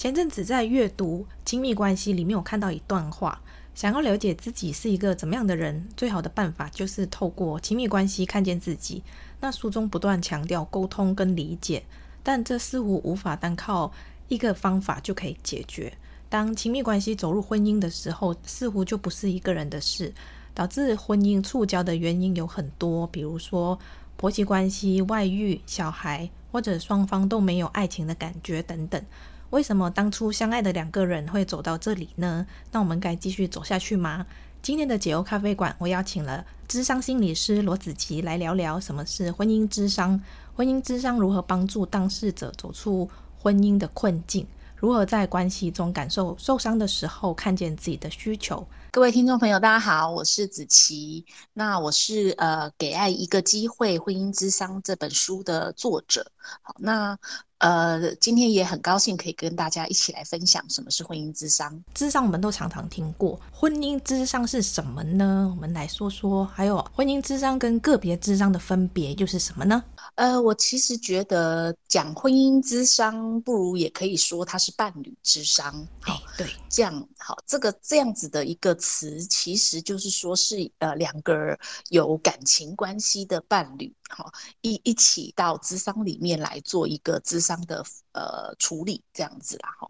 [0.00, 3.42] 前阵子在阅读《亲密关系》里面，有看到一段话。
[3.74, 9.02] 想要了解自己是一个怎么样的人，最好的办法就是透过亲密关系看见自己。
[9.40, 11.82] 那书中不断强调沟通跟理解，
[12.22, 13.92] 但这似乎无法单靠
[14.28, 15.92] 一个方法就可以解决。
[16.30, 20.14] 当亲密关系走入婚姻的时候，似乎就不是一个人的事。
[20.54, 23.78] 导致婚姻触礁的原因有很多，比如说
[24.16, 29.04] 婆媳关系、外遇、小孩，或者双方都没有爱情的感觉等等。
[29.50, 32.46] 为什么当初相爱的两个人会走到这里呢？
[32.70, 34.24] 那我们该继续走下去吗？
[34.62, 40.20] 今天的解忧咖啡馆，我邀请了智商心理师罗子琪来聊聊什么是婚姻咨商，
[40.54, 48.64] 婚姻咨商如何帮助当事者走出婚姻的困境，如何在关系中感受受伤的时候看见自己的需求。
[48.92, 51.24] 各位听众朋友，大家好，我是子琪。
[51.54, 56.30] 那我是呃《给爱一个机会：婚姻之商》这本书的作者。
[56.62, 57.18] 好，那
[57.60, 61.82] 呃今天也很高兴可以跟大家一起来分享什么是婚姻智商。
[61.94, 65.50] 智商我们都常常听过，婚姻智商是什么呢？
[65.54, 66.44] 我们来说说。
[66.46, 69.82] 还有婚姻智商跟个别智商的分别又是什么呢？
[70.16, 75.86] 呃，我其实觉得讲婚姻之商，不如也可以说它是伴侣之商。
[76.00, 89.70] 好，对，这样好，这个这样子的一个词，其实就是说是呃两个有感情关系的伴侣，好一一起到智商里面来做一个智商的呃处理，这样子啦。
[89.78, 89.88] 哈，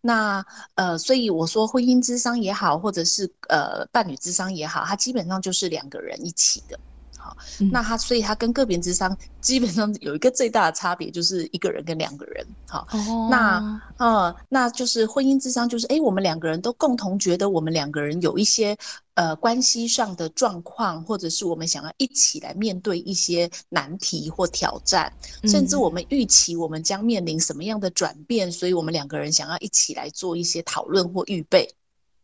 [0.00, 6.78] 那呃，所以我说婚姻之商也好，或者是呃伴侣之商也好，它基本上就是两个人一起的。
[7.22, 7.36] 好，
[7.70, 12.44] 那他所以他跟个别智商基本上有一个最大的差别，就是一个人跟两个人。
[12.68, 18.76] 好，哦、那呃，那就是婚姻智商，就是哎，我们两个人都共同觉得我们两个人有一些
[19.14, 25.12] 呃关系上的状况，或者是我们想要一起来面对一些难题或挑战，
[25.44, 31.72] 甚至我们预期我们将面临什么样的转变，所以我们两个人想要一起来做一些讨论或预备。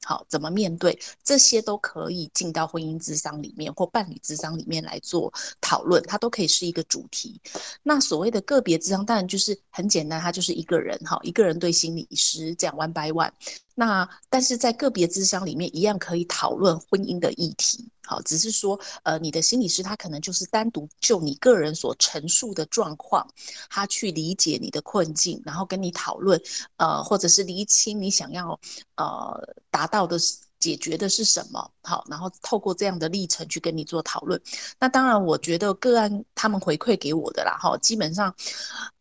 [0.09, 5.31] 好，怎么面对这些都可以进到婚姻智商里面或伴侣智商里面来做
[5.61, 7.39] 讨论，它都可以是一个主题。
[7.83, 13.31] 那所谓的个别智商，当然就是很简单，它就是一个人哈，一个人对心理师这样 one by one。
[13.79, 17.89] 那但是在个别咨商里面，一样可以讨论婚姻的议题。
[18.03, 23.33] 好，只是说，呃，你的心理师他可能就是单独就你个人所陈述的状况，
[23.71, 26.43] 他去理解你的困境，然后跟你讨论，
[26.79, 28.59] 呃，或者是厘清你想要
[28.97, 30.19] 呃达到的
[30.61, 31.71] 解决的是什么。
[31.83, 34.41] 好，然后透过这样的历程去跟你做讨论。
[34.79, 38.35] 那当然，我觉得个案他们回馈给我的啦，哈，基本上，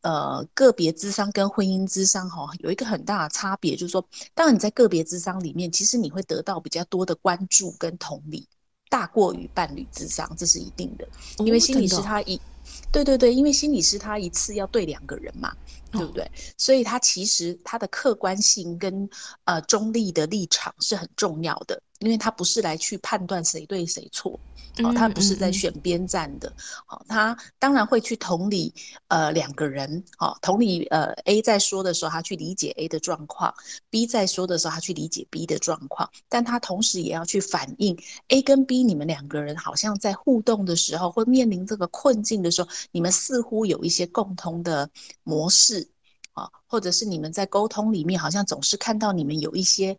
[0.02, 8.48] 呃，个别智商跟婚姻智商哈有一个很大的差别，就是说，当然你在个别智商里面，其实你会得到比较多的关注跟同理。
[8.90, 11.06] 大过于伴侣智商，这是一定的，
[11.40, 12.42] 因为心理师他一，哦、
[12.90, 15.56] 对对对，因为心理师他一次要对两个人嘛，哦、
[15.92, 16.30] 对不对？
[16.58, 19.10] 所以他其实他的客观性跟
[19.46, 24.40] 呃中立的立场是很重要的，因为他不是来去判断谁对谁错。
[24.84, 26.54] 哦，他不是在选边站的，
[26.86, 28.72] 好、嗯嗯嗯，他当然会去同理，
[29.08, 33.52] 呃，两个人，哦，同理，呃，A 在说的时候，他去理解 A 的状况
[33.90, 36.08] ；B 在说的时候，他去理解 B 的状况。
[36.30, 44.88] 但他同时也要去反映 A 跟 B 你们两个人好像在互动的时候，或面临这个困境的时候，你们似乎有一些共同的
[45.24, 45.87] 模式，
[46.38, 49.98] 啊，或者是你们在沟通里面好像总是看到你们有一些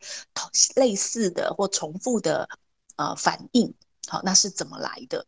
[0.76, 2.48] 类似的或重复的
[2.96, 3.74] 呃反应。
[4.06, 5.26] 好，那是怎么来的？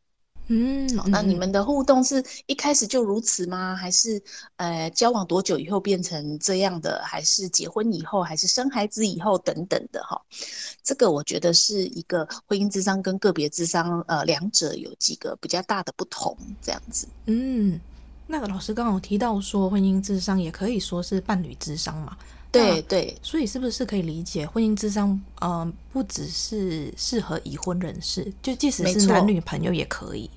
[0.53, 3.76] 嗯，好，那你们的互动是一开始就如此吗？
[3.76, 4.21] 还是
[4.56, 7.00] 呃，交往多久以后变成这样的？
[7.04, 8.21] 还是结婚以后？
[8.22, 10.03] 还是生孩子以后等等的？
[10.03, 10.21] 哈，
[10.83, 17.06] 这个我觉得是一个婚姻智商跟个别智商，呃，两者有几个比较大的不同，这样子。
[17.27, 17.80] 嗯，
[18.30, 22.16] 那个老师刚刚有提到说，婚姻智商也可以说是伴侣智商嘛？
[22.53, 25.10] 对对，所以是不是可以理解婚姻智商？
[25.41, 30.30] 嗯、呃，不只是适合已婚人士，就即使是男女朋友也可以。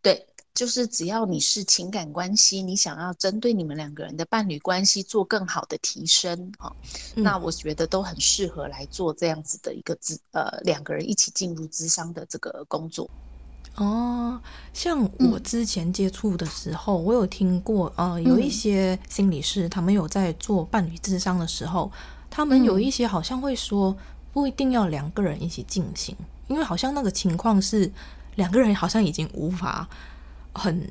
[0.00, 6.74] 对，就是只要你是情感关系，你想要针对你们两个人的伴侣关系做更好的提升，哈、
[7.14, 13.08] 嗯，那我觉得都很适合来做这样子的一个咨，呃，两个人一起进入智商的这个工作。
[13.78, 14.40] 哦，
[14.72, 21.90] 像我之前接触的时候，嗯、我有听过，呃，有一些心理师，他们有在做伴侣智商的时候，
[22.28, 23.96] 他们有一些好像会说，
[24.32, 26.16] 不一定要两个人一起进行，
[26.48, 27.88] 因为好像那个情况是
[28.34, 29.88] 两个人好像已经无法
[30.52, 30.90] 很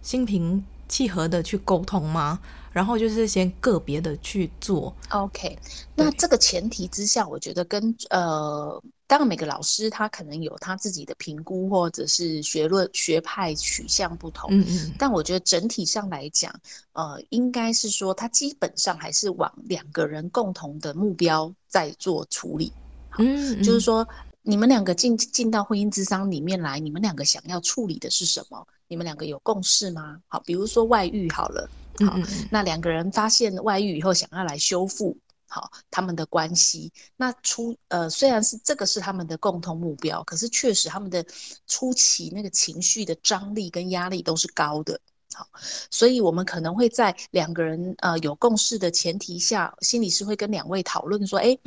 [0.00, 2.40] 心平气和的去沟通吗？
[2.76, 4.94] 然后就是先个别的去做。
[5.08, 5.58] OK，
[5.94, 8.82] 那这个前提之下，我觉得跟呃。
[9.08, 14.50] 当然，每个老师他可能有他自己的评估，或者是学论学派取向不同。
[14.50, 14.94] 嗯嗯。
[14.98, 16.52] 但我觉得整体上来讲，
[16.92, 22.72] 呃，应该是说他基本上还是往两个人共同的目标在做处理。
[23.16, 23.62] 嗯，嗯。
[23.62, 24.06] 就是说，
[24.42, 28.66] 你们两个进进到婚姻之商里面来，你们两个想要处理的是什么？
[28.88, 30.18] 你们两个有共识吗？
[30.26, 31.70] 好，比如说外遇好了，
[32.04, 35.16] 好，嗯嗯，那两个人发现外遇以后想要来修复。
[35.48, 41.24] 好，他们的关系，那初呃，虽然是这个是他们的共同目标，可是确实他们的
[41.68, 45.00] 初期那个情绪的张力跟压力都是高的。
[45.32, 45.48] 好，
[45.88, 51.58] 所以我们可能会在两个人呃有共识的前提下，心理师会跟两位讨论说，诶，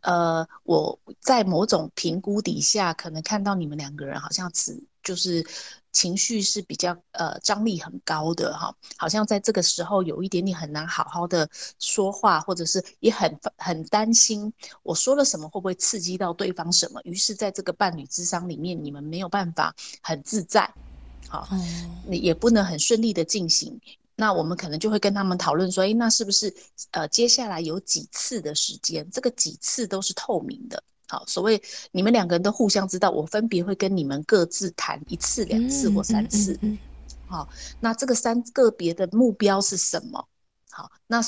[0.00, 5.46] 呃，我在某种评估底下，可能看到你们两个人好像只就是。
[5.96, 11.48] 情绪是比较呃张力很高的哈，好像在这个时候有一点点很难好好的
[11.78, 14.52] 说话，或者是也很很担心
[14.82, 20.70] 我说了什么会不会刺激到对方什么，于是在这个伴侣智商里面，你们没有办法很自在，
[21.28, 21.48] 好，
[22.06, 23.80] 你也不能很顺利的进行，
[24.16, 26.54] 那我们可能就会跟他们讨论说，诶，那是不是
[26.90, 30.82] 呃接下来有几次的时间，这个几次都是透明的。
[31.08, 31.62] 好，所谓
[31.92, 36.58] 你们两个人都互相知道，我分别会跟你们各自谈一次、两次或三次。
[37.28, 37.48] 好，
[37.80, 40.26] 那这个三个别的目标是什么？
[40.70, 41.20] 好，那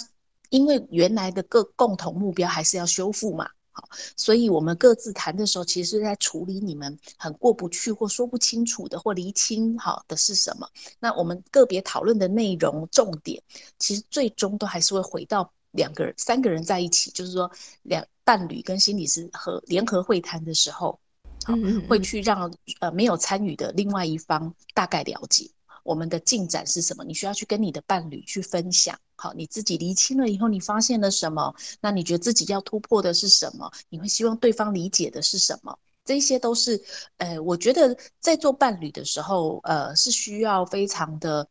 [0.50, 3.48] 因为原来的各共同目标还是要修复嘛。
[3.70, 10.68] 好，所以我们各自谈的时候，其实是在处理你们很过不去或说不清楚的或厘清好的是什么。
[10.98, 13.40] 那我们个别讨论的内容重点，
[13.78, 17.50] 其实最终都还是会回到两个人、三个人在一起，就是说
[17.82, 18.06] 两。
[18.28, 21.00] 伴侣跟心理师和联合会谈的时候，
[21.46, 21.54] 好，
[21.88, 25.50] 会去让呃没有参与的另外一方大概了解
[25.82, 27.02] 我们的进展是什么。
[27.04, 31.54] 你需要去跟你的伴侣去分享，好，你自己厘清了以后，你发现了什么？
[31.80, 33.72] 那你觉得自己要突破的是什么？
[33.88, 35.78] 你会希望对方理解的是什么？
[36.04, 36.84] 这些都是，
[37.16, 41.48] 呃，我觉得在做伴侣的时候，呃，是需要非常的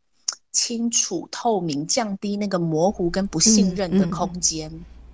[0.52, 4.70] 清楚、透明，降低那个模糊跟不信任的空间。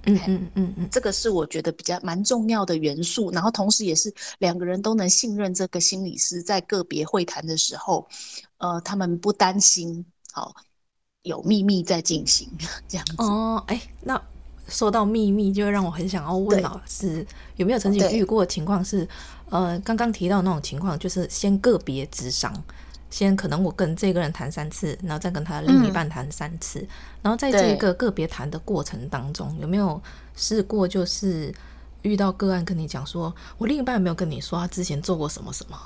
[0.07, 8.07] 嗯嗯嗯嗯这个是我觉得比较蛮重要的元素，然后同时也是两个人都能信任这个心理师，在个别会谈的时候，
[8.59, 10.55] 呃，他们不担心，好、哦、
[11.23, 12.47] 有秘密在进行
[12.87, 13.15] 这样子。
[13.17, 14.21] 哦，哎，那
[14.69, 17.27] 说到秘密，就让我很想要问老师，
[17.57, 19.09] 有没有曾经遇过的情况是，
[19.49, 22.53] 呃，刚刚提到那种情况，就是先个别智商。
[23.15, 26.89] 先可能我跟这个人谈三次，然后再跟他另一半谈三次，嗯、
[27.23, 30.03] 然后在这个个别谈的过程当中，有没有
[30.35, 31.55] 试过就是
[32.03, 35.79] 遇到个案跟你讲说，我另一半有没有跟你说他之前做过什么什么，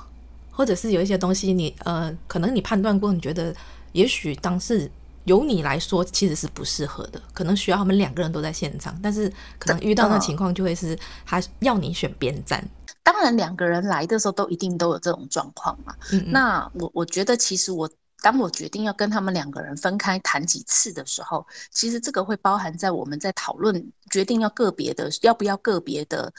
[0.49, 3.55] 或者是有一些东西你呃，可能你判断过，你觉得
[3.91, 4.89] 也许当时
[5.25, 10.97] 由你来说其实是不适合的，可能需要他们两个人都在现场，但是可能遇到那情况就会是
[11.27, 12.67] 他要你选边站。
[13.01, 15.95] 当然，两个人来的时候都一定都有这种状况嘛。
[16.11, 17.89] 嗯嗯，那我我觉得，其实我
[18.21, 26.31] 当我决定要跟他们两个人分开谈几次的时候，其实这个会包含在我们在讨论决定要个别的要不要个别的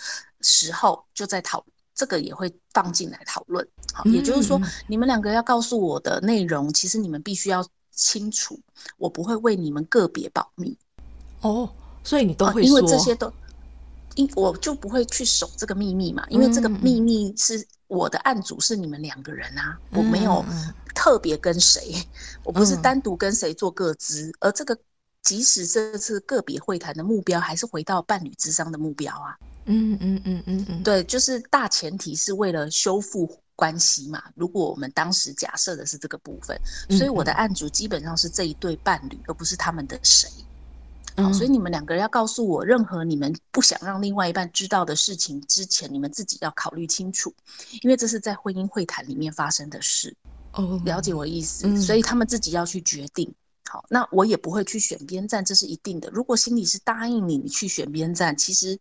[0.43, 3.67] 时候，就在讨这个也会放进来讨论。
[3.93, 8.61] 好，也就是说，你们两个要告诉我的内容，其实你们必须要清楚，
[8.97, 10.77] 我不会为你们个别保密。
[11.41, 11.69] 哦，
[12.05, 13.33] 所以你都会说，因为这些都。
[14.17, 20.45] 因我就不会去守这个秘密嘛，因为这个秘密是我的案主是你们两个人啊，嗯、我没有
[20.95, 22.05] 特别跟谁，嗯、
[22.45, 24.77] 我不是单独跟谁做个资，嗯、而这个
[25.23, 29.37] 即使这次个别会谈的目标还是回到伴侣咨商的目标啊，
[29.67, 36.59] 嗯嗯嗯嗯嗯，对，就是大前提是为了修复关系嘛，如果我们当时假设的是这个部分，
[36.97, 40.29] 所以我的案主基本上是这一对伴侣，而不是他们的谁。
[41.17, 47.35] 好，所以你们两个人要告诉我，任何你们不想让另外一半知道的事情之前，你们自己要考虑清楚，
[47.83, 50.17] 因为这是在婚姻会谈里面发生的事。
[50.53, 53.33] 哦，了解我意思，嗯、所以他们自己要去决定。
[53.69, 56.09] 好，那我也不会去选边站，这是一定的。
[56.11, 58.79] 如果心里是答应你，你去选边站，其实，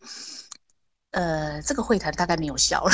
[1.12, 2.92] 呃，这个会谈大概没有效了。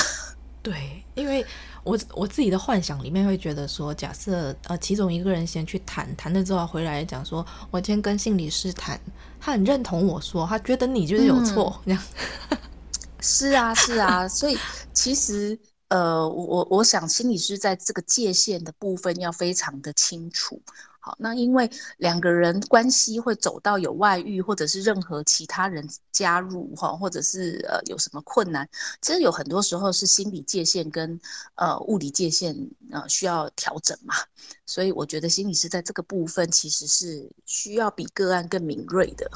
[0.61, 1.45] 对，因为。
[1.85, 8.99] 我我自己的幻想里面会觉得说，假设呃其中一个人先去谈谈了之后回来讲说，我今天跟心理师谈，
[9.39, 12.03] 他很认同我说，他觉得你就是有错，这样、
[12.49, 12.57] 嗯。
[13.21, 14.57] 是啊是啊，所以
[14.91, 15.57] 其实。
[15.95, 20.61] 呃，我我我想心理师在这个界限的部分要非常的清楚。
[20.99, 28.67] 好，那因为两个人关系会走到有外遇，或者是任何其他人加入哈，或者是呃有什么困难，
[29.01, 31.17] 其实有很多时候是心理界限跟
[31.55, 32.53] 呃物理界限
[32.91, 34.15] 呃需要调整嘛。
[34.65, 39.31] 所以我觉得心理师在这个部分其实是需要比个案更敏锐的。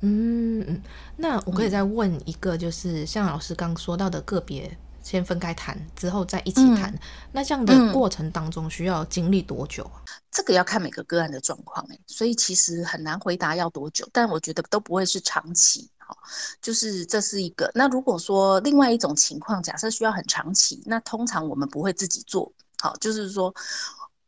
[0.00, 0.82] 嗯嗯，
[1.16, 4.78] 那我可以再问一个，就是像老师刚说到的个别。
[5.04, 6.90] 先分开谈，之后再一起谈。
[6.92, 6.98] 嗯、
[7.30, 10.02] 那这样的过程当中需要经历多久啊？
[10.32, 15.88] 这个要看每个个案的状况诶，所以其实很难回答要多久，但我觉得都不会是长期。
[15.98, 16.16] 好，
[16.60, 17.70] 就是这是一个。
[17.74, 22.50] 那如果说另外一种情况，假设需要很长期，那通常我们不会自己做。
[22.82, 23.54] 好，就是说，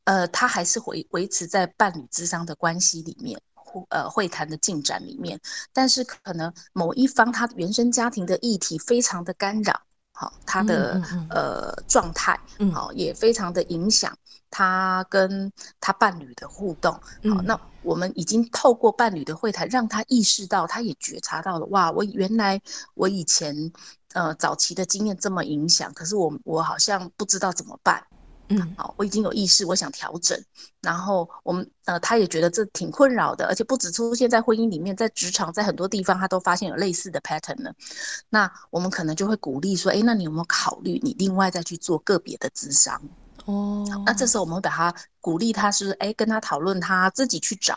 [0.05, 3.39] 呃，他还是维维持在伴侣之商的关系里面，
[3.91, 5.39] 呃，会谈的进展里面，
[5.73, 9.83] 但是可能某一方他原生家庭的议题非常的干扰。
[10.19, 12.41] 好，他的呃状态，
[12.73, 14.17] 好也非常的影响
[14.51, 16.99] 他跟他伴侣的互动。
[17.21, 22.59] 嗯、好，那我们已经透过伴侣的会谈，让他意识到，他也觉察到了，哇，我原来
[22.95, 23.71] 我以前
[24.15, 28.03] 呃早期的经验这么影响，可是我我好像不知道怎么办。
[28.49, 30.41] 嗯，好，我已经有意识，我想调整。
[30.81, 37.75] 然后我们呃，他也觉得这挺困扰的，而且不止出现在婚姻里面，在职场，在很多地方，他都发现有类似的 pattern 了。
[38.29, 43.03] 那我们可能就会鼓励说，哎，那你有没有考虑你另外再去做个别的咨商？
[43.47, 47.77] 哦，那这时候我们会把他鼓励他是，哎，跟他讨论，他自己去找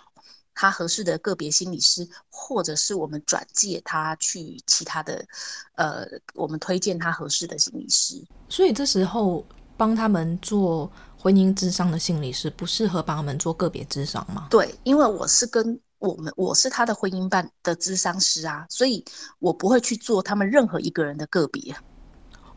[0.53, 5.25] 他合适的个别心理师，或者是我们转介他去其他的，
[5.73, 8.23] 呃，我们推荐他合适的心理师。
[8.47, 9.43] 所以这时候。
[9.79, 14.48] 帮他们做婚姻智商的心理师，不适合帮他们做个别智商吗？
[14.50, 19.05] 对，因为我是跟我们，我是他的婚姻办的智商师啊，所以
[19.39, 21.74] 我不会去做他们任何一个人的个别。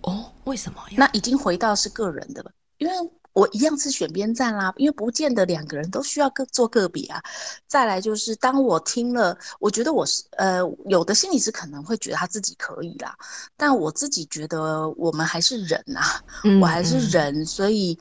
[0.01, 0.97] 哦，为什么呀？
[0.99, 2.93] 那已经回到是个人的了，因为。
[3.33, 7.23] 我一样是选边站啦，因为不见得两个人都需要各做个别啊。
[7.67, 13.17] 再来就是，当我听了，我觉得我是呃，有的心理师可能会觉得他自己可以啦，
[13.57, 16.23] 但我自己觉得我们还是人啊，
[16.61, 17.99] 我还是人，所以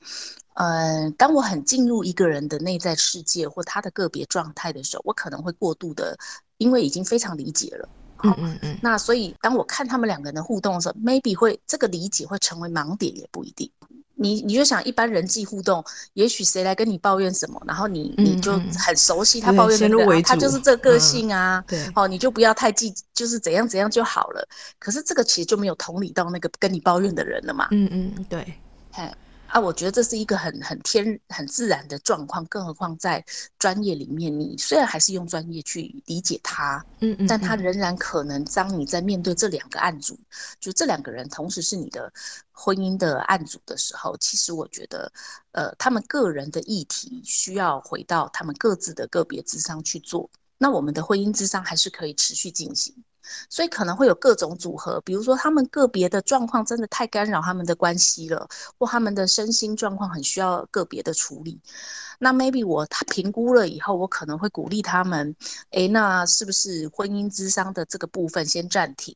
[0.55, 6.17] 呃，当我很进入一个人的内在世界或他的个别状态的时候，我可能会过度的，
[6.57, 7.87] 因为已经非常理解了。
[8.21, 8.77] 好，嗯嗯嗯。
[8.81, 13.69] 那所以当我看他们两个人的互动的时候，maybe 会这个理解会成为盲点，也不一定。
[14.15, 24.47] 你你就想一般人际互动，也许谁来跟你抱怨什么，然后你你就很熟悉他抱怨的人，他就是这个个性啊，嗯、对，哦，你就不要太记，就是怎样怎样就好了。
[24.77, 27.67] 可是这个其实就没有同理到那个跟你抱怨的人了嘛。
[27.71, 28.53] 嗯嗯，对，
[28.91, 29.15] 哎。
[29.51, 33.23] 啊，我觉得这是一个很很天很自然的状况，更何况在
[33.59, 40.17] 专业里面，你虽然还是用专业去理解他，嗯，嗯嗯，但他仍然可能当你在面对这两个案组，
[40.61, 42.11] 就这两个人同时是你的
[42.53, 45.11] 婚姻的案组的时候，其实我觉得，
[45.51, 52.95] 呃，他们个人的议题需要回到他们各自的个别智商去做，那我们的婚姻咨商还是可以持续进行。
[53.49, 58.47] 所以可能会有各种组合，比如说他们个别的状况真的太干扰他们的关系了，
[58.77, 61.59] 或他们的身心状况很需要个别的处理。
[62.19, 65.35] 那 maybe 我他评估了以后，我可能会鼓励他们，
[65.71, 69.15] 诶，那是不是婚姻之商的这个部分先暂停，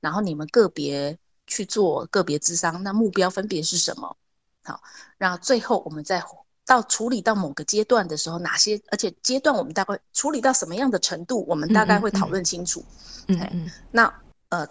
[0.00, 4.16] 然后你们个别去做个别之商，那目标分别是什么？
[4.64, 4.80] 好，
[5.18, 6.22] 然后最后我们再。
[6.66, 12.84] 到处理到某个阶段的时候，哪些而且阶段我们大概处理到什么样的程度，我们大概会讨论清楚。
[13.28, 14.12] 嗯，嗯，嗯，那
[14.48, 14.68] 呃，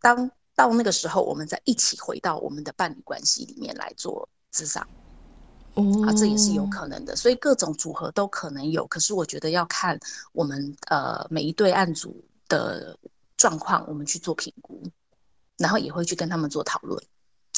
[0.00, 4.86] 当到那个时候，我们再一起回到我们的伴侣关系里面来做咨商。
[5.74, 8.86] 哦，啊，这也是有可能的，所以各种组合都可能有。
[8.86, 9.98] 可是我觉得要看
[10.32, 12.98] 我们呃每一对案组的
[13.38, 14.82] 状况，我们去做评估，
[15.56, 17.02] 然后也会去跟他们做讨论。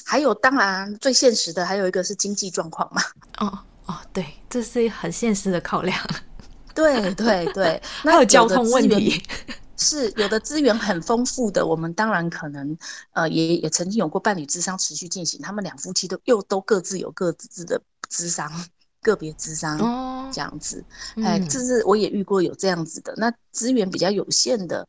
[0.04, 3.02] 还有，当然最现实的还有一个是经济状况嘛。
[3.38, 3.58] 哦。
[3.90, 5.98] 哦，对，这是很现实的考量。
[6.72, 9.20] 对 对对， 还有交通问题，
[9.76, 12.78] 是有的资源很丰富的，我们当然可能
[13.12, 18.48] 呃，也也曾经有过伴侣智商持续进行，他们两夫妻都又都各自有各自的智商，
[19.02, 20.84] 个别智商哦，这样子，
[21.16, 23.12] 哎、嗯，这是我也遇过有这样子的。
[23.16, 24.86] 那资源比较有限的，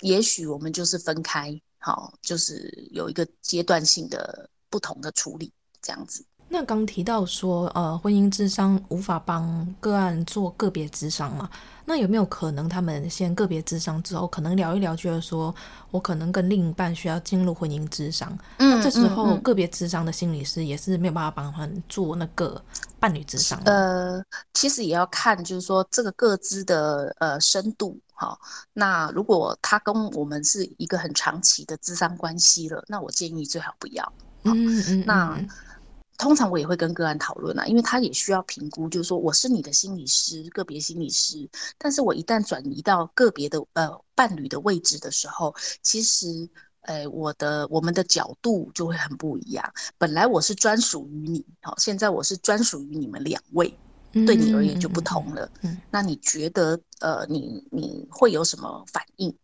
[0.00, 6.24] 也许我们就是分开，好，就是有一个阶段性的不同的处理，这样子。
[6.54, 11.50] 那刚提到说，呃，婚姻智商无法帮个案做个别智商嘛？
[11.84, 15.52] 那有没有可能他们先个别智商之后，可能聊一聊，觉得说
[15.90, 18.38] 我可能跟另一半需要进入婚姻智商？
[18.58, 22.62] 嗯，那这时候个别智商的心理师也是没有办法帮他们做那个
[23.00, 23.60] 伴侣智商。
[23.64, 28.38] 呃，其实也要看，就是说这个个咨的呃深度哈。
[28.72, 34.12] 那如果他跟我们是一个很长期的智商关系了，那我建议最好不要。
[34.44, 35.38] 嗯嗯，嗯，那
[36.18, 46.48] 通常我也会跟个案讨论啊，因为他也需要评估，就是说我是你的心理师，个别心理师，但是我一旦转移到个别的呃伴侣的位置的时候，其实。
[46.86, 49.72] 哎，我的我们的角度就会很不一样。
[49.96, 53.74] 本来我是专属于你，好，现在我是专属于你们两位，
[54.12, 55.50] 对你而言就不同了。
[55.62, 59.34] 嗯，那你觉得，呃，你你会有什么反应？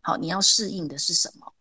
[0.00, 1.52] 好，你要适应的是什么？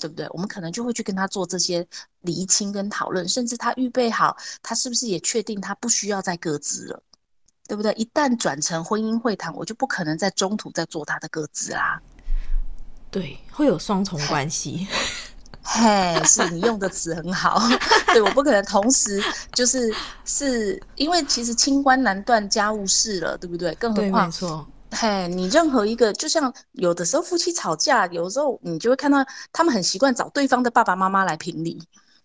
[0.00, 0.26] 对不对？
[0.30, 1.86] 我们可能就会去跟他做这些
[2.22, 7.02] 厘清跟讨论，甚至他预备好，他是不是也确定他不需要再各自了？
[7.68, 7.92] 对不对？
[7.92, 12.00] 一旦转成婚姻会谈，我就不可能在中途再做他的各自啦。
[13.12, 14.88] 对，会有双重关系。
[15.62, 17.60] 嘿，是你用的词很好。
[18.12, 23.72] 对，我不可能同时就是是因为其实清官难断家务事了，对不对？
[23.74, 24.66] 更何况，没错。
[24.90, 31.82] 嘿，你任何一个，就像有的时候夫妻吵架，有的时候你就会看到他们很习惯找对方的爸爸妈妈来评理。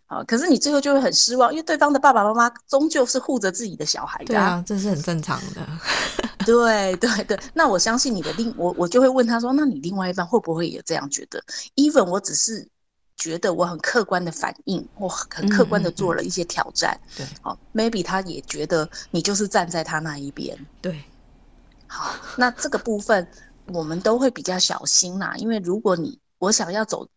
[0.08, 4.26] 啊，可是你最后就会很失望，因为对方的爸爸妈妈终究是护着自己的小孩的。
[4.26, 5.68] 对啊，这是很正常的。
[6.46, 11.44] 对对对，那我相信你的另我我就会问他说，那你另外一半会不会也这样觉得
[11.76, 12.68] ？Even 我只是
[13.18, 16.96] 觉得我很客观的反应，我很客观的做了一些挑战。
[17.02, 20.56] 嗯嗯嗯、对，好，maybe 他也觉得你就是站在他那一边。
[20.82, 21.04] 对，
[21.96, 23.28] 好，那这个部分
[23.68, 27.08] 我们都会比较小心啦，因为如果你我想要走。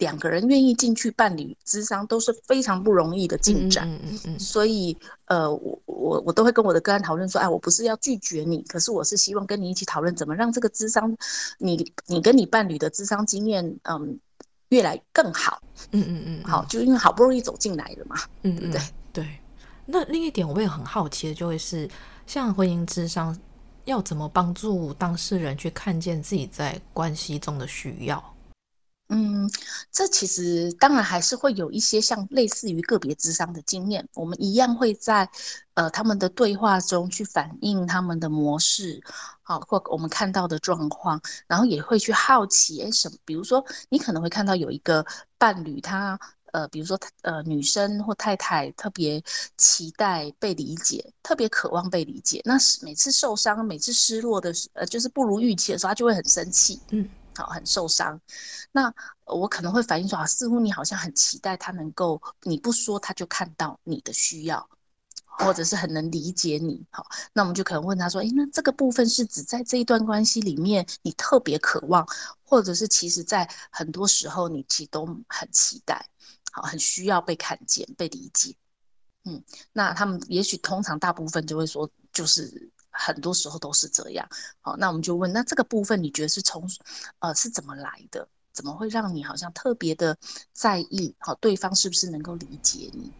[0.00, 4.96] 两个人愿意进去伴侣咨商都是非常不容易的进展，嗯嗯嗯嗯、所以
[5.26, 11.14] 呃，我我我都会跟我的个案讨论说，哎，我不是要拒绝你，可是我是希望跟你一起讨论怎么让这个咨商，
[11.58, 14.18] 你你跟你伴侣的咨商经验，嗯，
[14.70, 15.60] 越来更好，
[15.90, 18.80] 嗯嗯嗯，好，就因为好不容易走进来了嘛，嗯，对不对？
[19.12, 19.38] 对。
[19.84, 21.86] 那另一点我也很好奇的就会是，
[22.26, 23.38] 像婚姻智商
[23.84, 28.22] 要怎么帮助当事人去看见自己在关系中的需要？
[29.12, 29.50] 嗯，
[29.90, 35.28] 这其实当然还是会有一些像类似于个别智商的经验，我们一样会在
[35.74, 39.02] 呃他们的对话中去反映他们的模式，
[39.42, 43.16] 好，或我们看到的状况，然后也会去好奇，哎，什么？
[43.24, 45.04] 比如说你可能会看到有一个
[45.36, 46.16] 伴侣，他
[46.52, 49.22] 呃，比如说呃女生或太太特别
[49.56, 57.08] 期待被理解，特别渴望被理解，那是每次受伤、每次失落的时，呃，就是不如预期的时候，她就会很生气，嗯。
[57.32, 58.20] 好，很受伤。
[58.72, 58.92] 那
[59.24, 64.68] 我可能会反映说啊，似乎你好像很期待他能够，你不说他就看到你的需要，
[65.24, 66.84] 或者是很能理解你。
[66.90, 72.06] 好，那我们就可能问他说，诶，那这个部分是指在这一段关系里面，你特别渴望，
[72.44, 76.09] 或者是其实在很多时候你其实都很期待，
[76.50, 78.54] 好，很需要被看见、被理解。
[79.24, 82.70] 嗯，那他们也许通常大部分就会说，就是。
[82.92, 84.28] 很多时候都是这样，
[84.60, 86.68] 好，那我们就问，那这个部分你觉得是从，
[87.20, 88.28] 呃，是怎么来的？
[88.52, 90.18] 怎么会让你好像特别的
[90.52, 91.14] 在意？
[91.20, 93.12] 好，对方是不是能够理解你？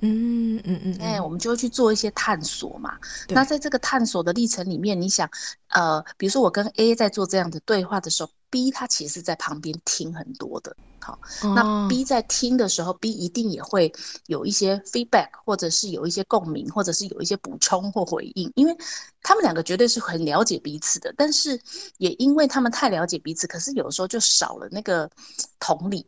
[0.00, 2.96] 嗯嗯嗯，哎、欸，我们就会去做一些探索嘛。
[3.28, 5.28] 那在这个探索的历程里面，你想，
[5.68, 10.76] 呃，比如说我跟 A 在做这样的对话的时候，B 他其实是在旁边听很多的。
[11.00, 11.18] 好，
[11.54, 13.92] 那 B 在听的时候，B 一定也会
[14.26, 18.76] 有一些 feedback，或者是有一些共鸣，或者是有一些补充或回应，因为
[19.22, 21.58] 他们两个绝对是很了解彼此的，但是
[21.96, 25.10] 也因为他们太了解彼此，可是有时候就少了那个
[25.58, 26.06] 同理。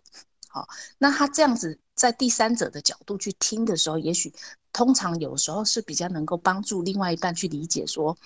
[0.48, 4.32] 好，那他这样子在第三者的角度去听的时候，也许
[4.72, 8.16] 通常有时候是比较能够帮助另外一半去理解说，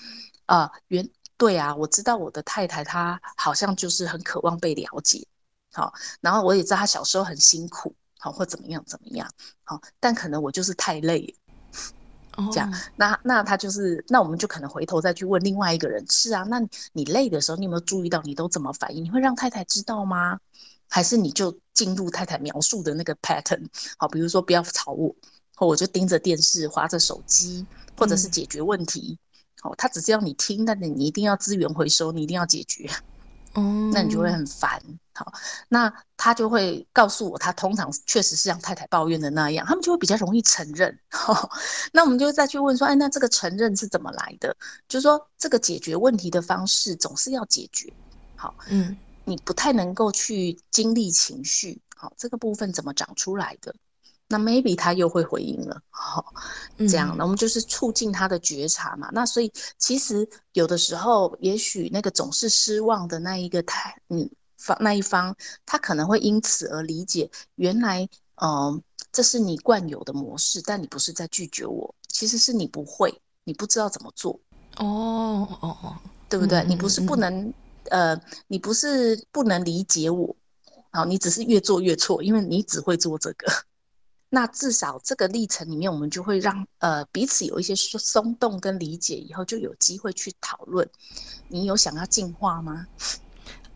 [0.47, 5.27] 啊、呃，原对啊，我知道我的太太她好像就是很渴望被了解，
[5.73, 9.29] 好，然后我也知道她小时候很辛苦，好或怎么样怎么样，
[9.65, 11.35] 好，但可能我就是太累，
[12.37, 16.61] 哦，这样，那那他就是，那我们就可能回头再去问另外一个人，是啊，那
[16.93, 19.03] 你累的时候，你有没有注意到你都怎么反应？
[19.03, 20.39] 你会让太太知道吗？
[20.89, 23.67] 还是你就进入太太描述的那个 pattern，
[23.99, 25.15] 好，比如说不要吵我，
[25.57, 27.67] 或我就盯着电视、划着手机，
[27.97, 29.19] 或者是解决问题。
[29.61, 32.89] 好、嗯，他只是要你听，但是你一定要资源回收，你一定要解决。
[33.55, 34.83] 哦，那你就会很烦。
[35.15, 35.33] 好，
[35.69, 40.99] 那他就会告诉我，他通常确实是像太太抱怨的那样，他们就会比较容易承认。
[41.11, 41.51] 好，
[41.93, 44.57] 那我们就再去问说，哎，那这个承认是怎么来的？
[44.89, 47.93] 就是说，这个解决问题的方式总是要解决。
[48.37, 48.97] 好，嗯。
[49.25, 53.75] 你不太能够去经历情绪，好，这个部分怎么长出来的？
[54.27, 56.33] 那 maybe 他又会回应了，好，
[56.79, 59.11] 这样，那我们就是促进他的觉察嘛。
[59.13, 68.09] 那所以其实有的时候，也许那个总是失望的那一个太，你方那一方，他可能会因此而理解，原来，
[68.43, 68.83] 嗯，
[69.13, 74.41] 这是你惯有的模式，但你不是在拒绝我，其实是你不会，你不知道怎么做。
[74.79, 75.97] 哦哦哦，
[76.31, 76.61] 对不对？
[76.61, 77.53] 嗯、你不是不能。
[77.91, 80.37] 呃，你不是不能理解我，
[80.91, 83.47] 好，你只是越做越错，因为你只会做这个，
[84.31, 90.89] 那至少这个历程里面，我们就会让呃彼此有一些松动跟理解，以后就有机会去讨论。
[91.49, 92.87] 你有想要进化吗？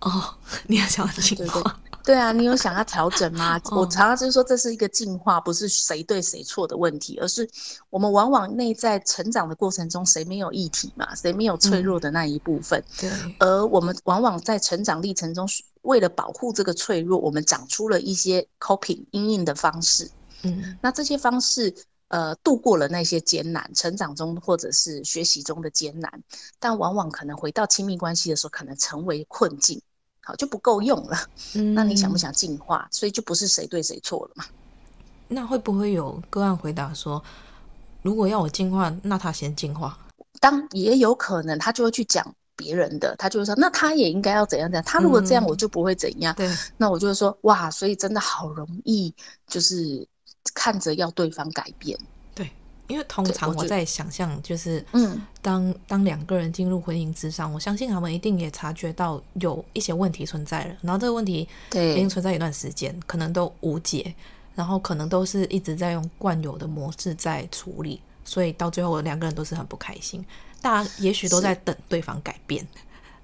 [0.00, 1.44] 哦， 你有想要进化？
[1.44, 3.60] 对对对对啊，你有想要调整吗？
[3.70, 7.48] 我常常就是说，这是一个进化，不是谁对谁错的问题，而是
[7.90, 11.14] 我们往往内在成长的过程中，谁没有议题嘛？
[11.14, 12.82] 谁没有脆弱的那一部分？
[12.98, 13.10] 对。
[13.38, 15.46] 而我们往往在成长历程中，
[15.82, 20.10] 为了保护这个脆弱，我们长出了一些 coping 因应的方式。
[20.42, 20.78] 嗯。
[20.80, 21.74] 那这些方式，
[22.08, 26.10] 呃，度过了那些艰难，成长中或者是学习中的艰难，
[26.58, 29.82] 但往往可能回到亲密关系的时候，可能成为困境。
[30.28, 31.16] 好，就不够用了，
[31.54, 32.86] 嗯，那你想不想进化？
[32.90, 34.44] 所以就不是谁对谁错了嘛？
[35.26, 37.22] 那会不会有个案回答说，
[38.02, 39.98] 如果要我进化，那他先进化？
[40.38, 44.84] 当也有可能，他就会去讲别人的，他就会说，那他也应该要怎样怎样？
[44.84, 46.34] 他如果这样，我就不会怎样。
[46.34, 49.14] 对，嗯，那我就会说，哇，所以真的好容易，
[49.46, 50.06] 就是
[50.52, 51.98] 看着要对方改变。
[52.88, 64.14] 因为通常我在想象，就是嗯，当当两个人进入婚姻之上，我相信他们一定也察觉到有一些问题存在了，然后这个问题已经存在一段时间，可能都无解，
[64.54, 70.24] 然后可能都是一直在用惯有的模式在处理，所以到最后两个人都是很不开心，
[70.62, 72.66] 大家也许都在等对方改变，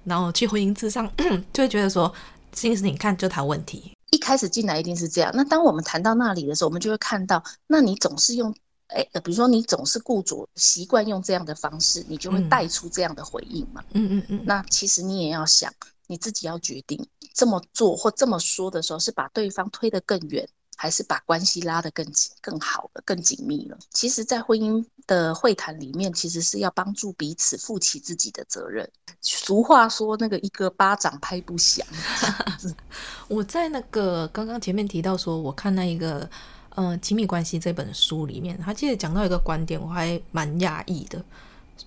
[0.03, 1.11] 然后去婚姻之上
[1.51, 2.13] 就会觉得说，
[2.51, 8.53] 其实你看就谈问题，一开始进来一定是这样，那当我们谈到那里的时候，我们就会看到，那你总是用。
[8.87, 13.83] 哎，比如说你总是固着习惯用这样的方式，你就会带出这样的回应嘛。
[13.93, 14.43] 嗯嗯嗯。
[14.45, 15.73] 那其实你也要想，
[16.07, 23.77] 你自己要决定这么做或这么说的时候，是把对方推得更远，还是把关系拉得更紧、更好了、更紧密了？
[23.89, 28.87] 其实，在婚姻的会谈里面，其实是要帮助彼此负起自己的责任。
[29.19, 31.85] 俗话说，那个一个巴掌拍不响。
[33.27, 36.29] 我在那个刚刚前面提到说，我看那一个。
[36.75, 41.23] 嗯、呃，亲密关系这本书里面，他记得讲到一个观点，我还蛮讶异的。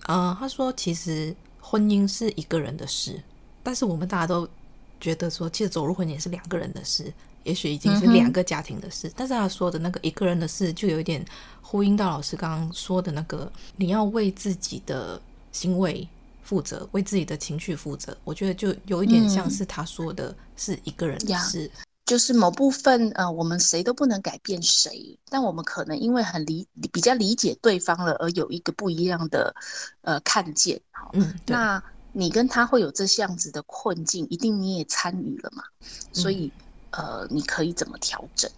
[0.05, 3.21] 呃，他说其实婚姻是一个人的事，
[3.63, 4.47] 但是我们大家都
[4.99, 9.07] 觉得说，其实走入婚姻是两个人的事，也许已经是两个家庭的事。
[9.07, 11.23] 嗯、但是他说的那个一个人的事，就有一点
[11.61, 15.21] 呼应到老师刚刚说的那个，你要为自己的
[15.51, 16.07] 行为
[16.43, 18.15] 负责，为自己的情绪负责。
[18.23, 21.69] 我觉得就有一点像是他说的是一个人的事。
[21.75, 29.53] 嗯就是某部分，呃，我们谁都不能改变谁，但我们可能因为很理比较理解对方了，而有一个不一样的
[30.01, 30.81] 呃看见。
[30.89, 35.61] 好，嗯，那你跟他会有这样子的困境，一定你也参与了嘛？
[36.11, 36.51] 所以，
[36.89, 38.49] 嗯、呃，你可以怎么调整？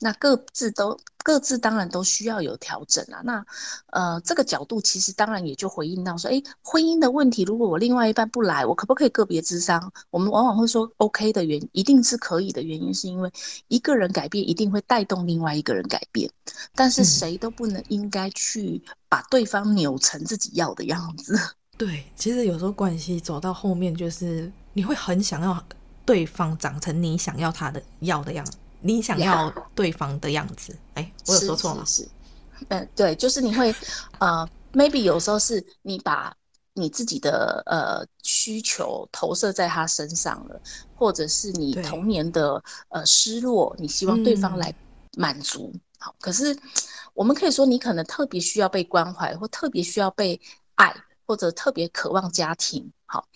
[0.00, 3.20] 那各自都各自当然都需要有调整啊。
[3.22, 3.44] 那
[3.88, 9.92] 呃，这个角度其实当然也就回应到说，诶，婚姻的问题，如果我另外一半不来，我可不可以个别咨商？
[10.10, 13.30] 我们往往会说 OK 的原因，一定是可以的原因，是因为
[13.68, 16.30] 一个人改变一定会带动另外一个人改变，
[16.74, 21.38] 但是谁都不能应该去把对方扭成自己要的样子。
[21.76, 25.62] 对，其实有时候关系走到后面，就是你会很想要
[26.04, 28.56] 对方长成你想要他的要的样子。
[28.80, 31.84] 你想要对方的样子，哎、欸，我有说错吗？
[31.84, 32.08] 是，
[32.68, 33.74] 嗯，对，就是你会，
[34.18, 36.34] 呃，maybe 有时候是你把
[36.74, 40.60] 你自己的呃需求投射在他身上了，
[40.94, 44.74] 或者是你童年的呃失落，你希望对方来
[45.16, 45.70] 满足。
[45.74, 46.56] 嗯、好，可是
[47.12, 50.40] 我们可以说，你可能特别需要被关怀，或特别需要被
[50.76, 50.94] 爱，
[51.26, 52.90] 或者特别渴望家庭。
[53.04, 53.26] 好，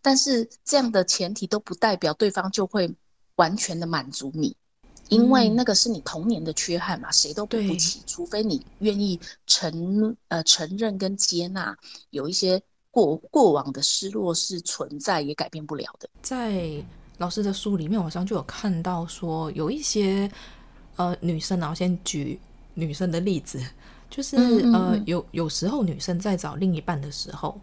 [0.00, 2.94] 但是这样的前提都不代表对方就会
[3.36, 4.54] 完全的满足你。
[5.12, 11.76] 因为那个是你童年的缺憾嘛，谁都补不起，除非你愿意承呃承认跟接纳，
[12.10, 16.08] 有一些过过往的失落是存在也改变不了的。
[16.22, 16.82] 在
[17.18, 20.30] 老师的书里面，我好像就有看到说，有一些
[20.96, 22.40] 呃女生，然后先举
[22.74, 23.62] 女生的例子，
[24.10, 24.36] 就是
[24.72, 27.60] 呃有有时候女生在找另一半的时候，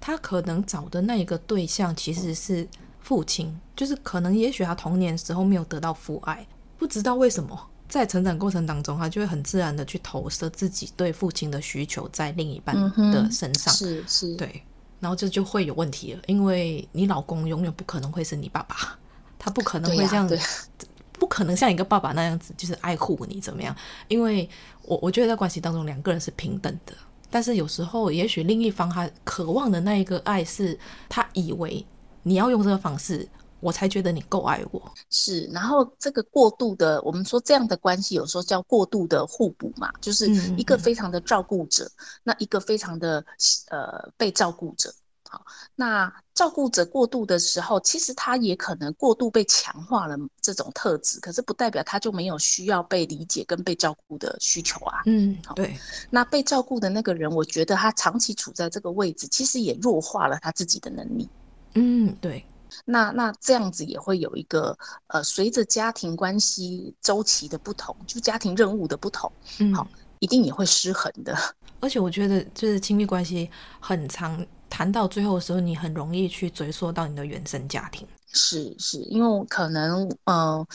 [0.00, 2.66] 她可能找的那一个对象其实是
[3.00, 6.46] 父亲，就是可能也许她童年时候没有得到父爱。
[6.78, 7.58] 不知道为什么，
[7.88, 12.74] 在成长过程当中，他就会很自然的去投射自己对父亲的需求在另一半
[13.12, 14.62] 的身上，嗯、是是，对，
[15.00, 18.98] 然后这就会有问题了，因为你老公永远不可能会是你爸爸，
[19.38, 20.38] 他不可能会这样子，
[21.12, 23.74] 不可能像一个爸爸那样子，就是爱护你怎么样？
[24.08, 24.48] 因为
[24.82, 26.92] 我我觉得在关系当中，两个人是平等的，
[27.30, 31.84] 但是有时候，也许另一方他渴望的那一个爱是，他以为
[32.24, 33.26] 你要用这个方式。
[33.66, 35.44] 我才觉得你够爱我，是。
[35.46, 43.24] 然后这个过度的，我们说这样的关系有时候叫过度的互补嘛，就是一个非常的照顾者，嗯嗯，那一个非常的
[43.70, 44.94] 呃被照顾者。
[45.28, 55.02] 好，那照顾者过度的时候，其实他也可能过度被强化了这种特质，可是不代表他就没有需要被理解跟被照顾的需求啊。
[55.06, 55.76] 嗯，对。
[56.08, 61.28] 那被照顾的那个人，我觉得他长期处在这个位置，其实也弱化了他自己的能力。
[61.74, 62.46] 嗯，对。
[62.84, 64.76] 那那这样子也会有一个
[65.08, 69.86] 呃，随着家庭关系周期的不同，就家庭任务的不同，嗯，好，
[70.20, 71.36] 一定也会失衡的。
[71.80, 78.06] 而且我觉得，就是亲密关系很长，谈到最后的时候，你很容易去追溯到你的原生家庭。
[78.32, 80.66] 是是，因为可能，嗯、呃，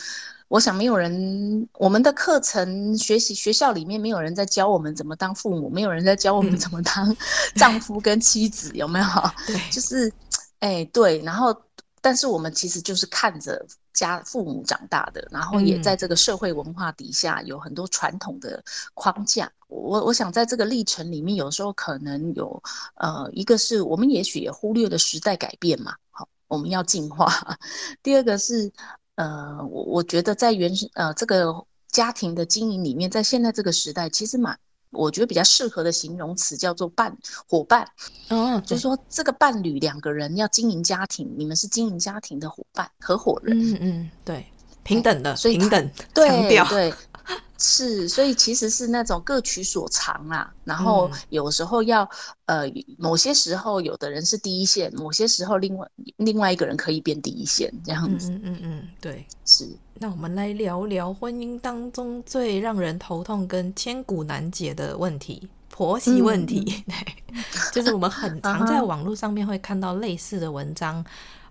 [0.48, 7.16] 我想没有人，我们的课程学习学校里面没有人在教我们怎么当父母，没有人在教我们怎么当
[7.56, 9.06] 丈夫跟妻子，嗯、有没有？
[9.46, 10.08] 对，就是，
[10.60, 11.54] 哎、欸，对，然后。
[12.02, 18.62] 但是我们其实就是看着家父母长大的，然后也在这个社会文化底下有很多传统的
[18.92, 19.50] 框架。
[19.68, 22.62] 我我想在这个历程里面，有时候可能有
[22.96, 27.56] 呃，一个是我们也许也忽略了时代改变嘛，好，我们要进化。
[28.02, 28.70] 第二个是
[29.14, 34.58] 呃，我我觉得在原呃这个家庭的经营里面，在现在这个时代，其实蛮。
[34.92, 37.16] 我觉得比较适合的形容词叫做伴
[37.48, 37.86] 伙伴，
[38.28, 44.46] 嗯，就是说这个伴侣两个人要经营家庭，你们是经营家庭的伙伴、合伙人，嗯嗯，对，
[44.84, 46.92] 平等的，所以平等，对对。
[47.64, 52.02] 是，所以其实是那种各取所长啊，然后有时候要、
[52.46, 58.32] 嗯、呃，某些时候有的人是第一线，某些时候另外另外一个人可以变第一线这样子。
[58.32, 59.68] 嗯嗯嗯，对，是。
[60.02, 66.82] 那我们来聊聊婚姻当中最让人头痛跟千古难解的问题——婆媳问题。
[66.88, 71.04] 嗯、 就是我们很常 在网络上面会看到类似的文章。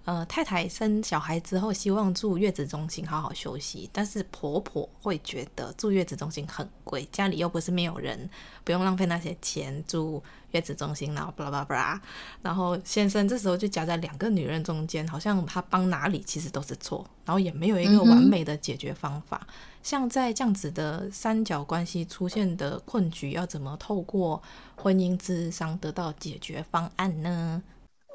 [0.03, 8.29] 呃，太太生小孩之后，希望住月子中心好好休息，但是婆婆会觉得住月子中心很贵，家里又不是没有人，
[8.65, 12.01] 不用浪费那些钱住月子中心，然后巴拉巴拉，
[12.41, 19.45] 然后先生这时候就夹在两个女人中间，好像他帮哪里其实都是错，然后也没有一个完美的解决方法。
[19.83, 24.41] 像在这样子的三角关系出现的困局，要怎么透过
[24.75, 27.61] 婚姻之商得到解决方案呢？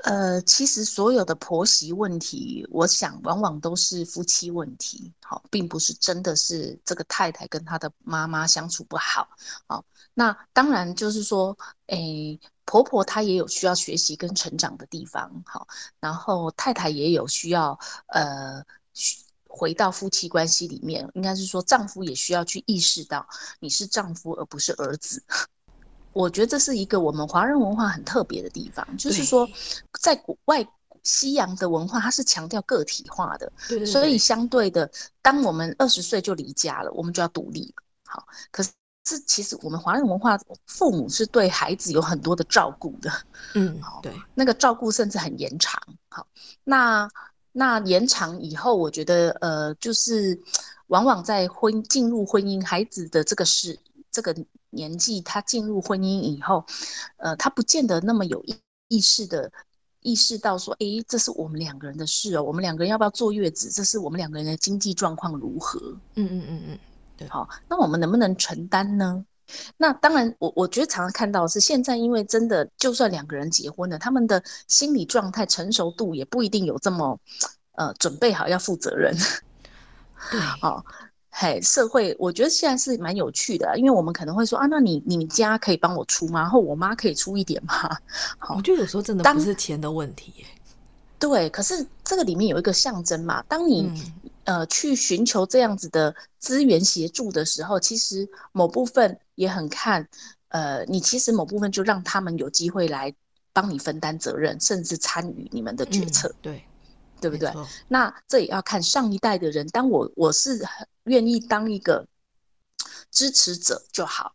[0.04, 9.26] 呃，其实所有的婆媳问题，我想往往都是夫妻问题，好，并不是真的是这个太太跟她的妈妈相处不好，
[9.66, 9.84] 好，
[10.18, 11.54] 那当然就是说，
[11.88, 15.68] 诶，婆婆她也有需要学习跟成长的地方，好，
[16.00, 18.64] 然后太太也有需要，呃，
[19.46, 23.28] 回到夫妻关系里面，应该是说丈夫也需要去意识到，
[23.60, 25.22] 你是丈夫而不是儿子。
[26.14, 29.46] 我觉得这是一个我们华人文化很特别的地方，就是说，
[30.00, 30.66] 在国外
[31.02, 37.82] 西洋的文化，它是强调个体化的，对对对，所以相对的，当我们二十岁就离家了，我们就要独立了。
[38.06, 38.70] 好，可是
[39.26, 43.10] 其实我们华人文化，父母是对孩子有很多的照顾的，
[43.54, 45.80] 嗯， 对，那个照顾甚至很延长。
[46.08, 46.26] 好，
[46.64, 47.08] 那
[47.52, 50.40] 那延长以后，我觉得呃，就是
[50.88, 53.78] 往往在婚进入婚姻，孩子的这个是
[54.10, 54.34] 这个。
[54.70, 56.62] 年纪，他进入婚姻以后，
[57.16, 58.54] 呃，他不见得那么有意
[58.88, 59.50] 意识的
[60.02, 63.70] 意识到说，诶，这是我们两个人的事哦，我们两个人要不要坐月子？
[63.70, 65.80] 这是我们两个人的经济状况如何？
[66.16, 66.78] 嗯嗯嗯嗯，
[67.16, 69.24] 对，好，那我们能不能承担呢？
[69.76, 77.18] 那当然我，我我觉得常常看到的是现在，因为真的，就算两个人结婚了，他们的心理状态成熟度也不一定有这么，
[77.72, 79.14] 呃，准备好要负责任。
[80.30, 80.84] 对，哦。
[81.38, 86.40] 嘿，社会，我觉得现在是蛮有趣的，因为我们可能会说啊，那你你们家可以帮我出吗？
[86.40, 87.74] 然后我妈可以出一点吗？
[88.40, 90.32] 好，我觉得有时候真的不是钱的问题。
[91.18, 94.12] 对，可是这个里面有一个象征嘛，当你、嗯、
[94.46, 100.08] 呃去寻求这样子的资源协助的时候，其实某部分也很看，
[100.48, 103.14] 呃，你其实某部分就让他们有机会来
[103.52, 106.28] 帮你分担责任，甚至参与你们的决策。
[106.28, 106.64] 嗯、对。
[107.18, 107.50] 对不对？
[107.88, 109.66] 那这也要看上一代的人。
[109.68, 110.62] 当我我是
[111.04, 112.06] 愿意当一个
[113.10, 114.34] 支持者就好，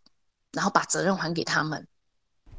[0.51, 1.87] 然后把责任还给他们。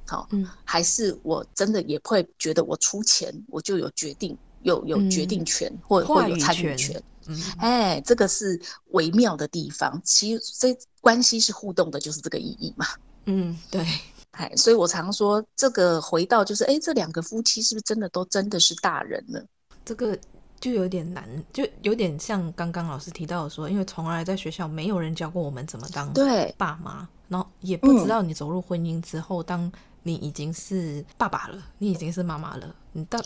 [0.06, 7.02] 好，嗯，还是我真的也会觉得我出钱，我就有决定，有有决定权，嗯、或或有参与权。
[7.26, 8.60] 嗯，哎，这个是
[8.92, 10.00] 微妙的地方。
[10.04, 12.86] 其实这关系是互动的，就是这个意义嘛。
[13.26, 13.86] 嗯，对。
[14.32, 19.44] 哎，所以我常说，这个回到就是，哎，这两个夫妻是不是真的都真的是大人了？
[19.84, 20.18] 这个
[20.58, 26.10] 就有点难，就有点像刚刚老师提到的说，因为从来在学校没有人教过我们怎么当
[26.56, 33.22] 爸妈，然后也不知道你走入婚姻之后，嗯、当你已经是爸爸了，你已经是妈妈了，你当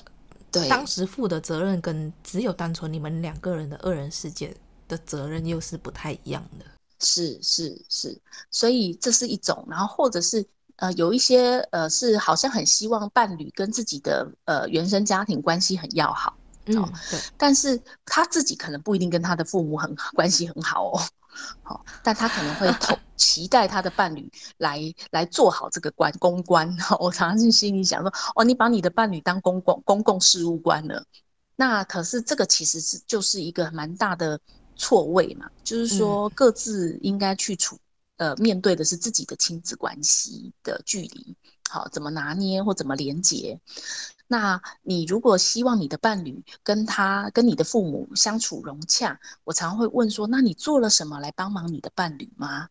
[0.61, 4.55] 对当时负的责任跟只有单纯你们两个人的二人世界
[4.89, 6.65] 的责任又是不太一样的。
[6.99, 8.19] 是是是，
[8.51, 10.45] 所以这是一种，然后或者是
[10.77, 16.75] 呃有一些呃是好像很希望伴侣跟自己的呃原生家庭关系很要好，嗯，
[17.11, 21.03] 对，但是他自己可能不一定跟他的父母很关系很好哦。
[21.63, 26.69] 好，但他可能会投期待他的伴侣来来做好这个关公关。
[27.01, 31.05] 我常常心里想说，哦，你把你的伴侣当公共公共事务官了，
[31.57, 34.39] 那可是这个其实是就是一个蛮大的
[34.77, 35.51] 错位嘛。
[35.65, 37.79] 就是说，各自应该去处
[38.19, 41.37] 呃面对的是自己的亲子关系的距离，
[41.69, 43.59] 好，怎么拿捏或怎么连接。
[44.29, 52.69] 那你如果希望你的伴侣跟他跟你的父母相处融洽，我常会问说：那你做了什么来帮忙你的伴侣吗？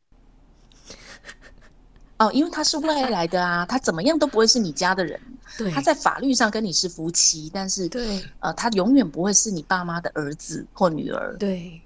[2.18, 5.20] 哦，因为他是外来的啊，他怎么样都不会是你家的人。
[5.58, 11.38] 对，他在法律上跟你是夫妻，但是对，呃，他永远不会是你爸妈的儿子或女儿。
[11.38, 11.82] 对，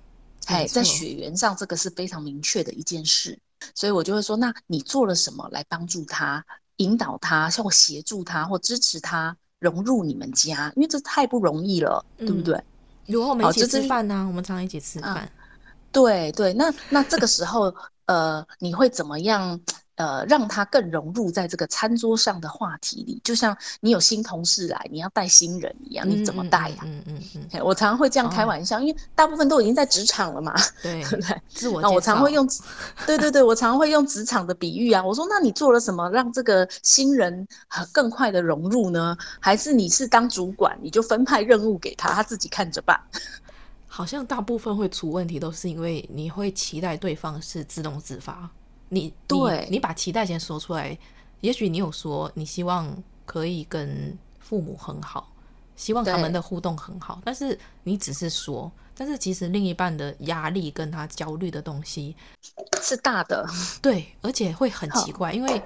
[0.45, 3.37] 哎，在血缘上这个是非常明确的一件事，
[3.75, 6.43] 所以我就会说：那你做了什么来帮助他、
[6.79, 9.37] 引导他、或协助他或支持他？
[9.59, 12.63] 融入你们家，因为这太不容易了，嗯、对不对？
[13.07, 14.25] 如果我们一起吃饭呢、啊？
[14.25, 15.29] 我们常常一起吃饭、啊。
[15.91, 19.59] 对对，那那这个时候，呃，你会怎么样？
[19.99, 26.77] 呃，让他更融入在这个餐桌上的话题里，就像你有新同事来，你要带新人一样，你怎么带呀？
[26.85, 27.61] 嗯嗯嗯，嗯。
[27.61, 31.41] 我常常会这样开玩笑，哦、因为大部分都已经在职场了嘛， 对不对？
[31.49, 31.89] 自我介绍。
[31.89, 32.47] 那我常会用，
[33.05, 35.03] 对对对，我常会用职场的比喻啊。
[35.03, 37.45] 我说，那你做了什么让这个新人
[37.91, 39.17] 更快的融入呢？
[39.41, 42.97] 还是你是当主管，你就分派任务给他，他自己看着办？
[43.85, 48.49] 好像大部分会出问题，都是因为你会期待对方是自动自发。
[48.89, 49.65] 你对。
[49.69, 50.97] 你，你把期待先说出来，
[51.41, 55.31] 也许你有说你希望可以跟父母很好，
[55.75, 62.15] 希望他们的互动很好，但是你只是说，但是其实另一半的压力跟他焦虑的东西
[62.81, 63.47] 是大的，
[63.81, 65.61] 对，而且会很奇怪，因为。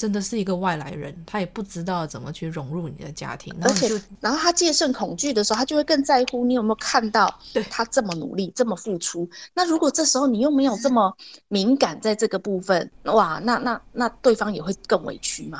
[0.00, 3.86] 真的是一个外来人，他也不知道怎么去融入你的家庭，而且，
[4.18, 9.28] 然后他戒慎恐惧的时候，他就会更在乎你有没有看到，对他这么努力，这么付出。
[9.52, 11.14] 那如果这时候你又没有这么
[11.48, 15.58] 敏感，在这个部分，哇，那那那对方也会更委屈嘛。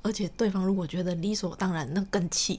[0.00, 2.58] 而且对方如果觉得理所当然，那更气。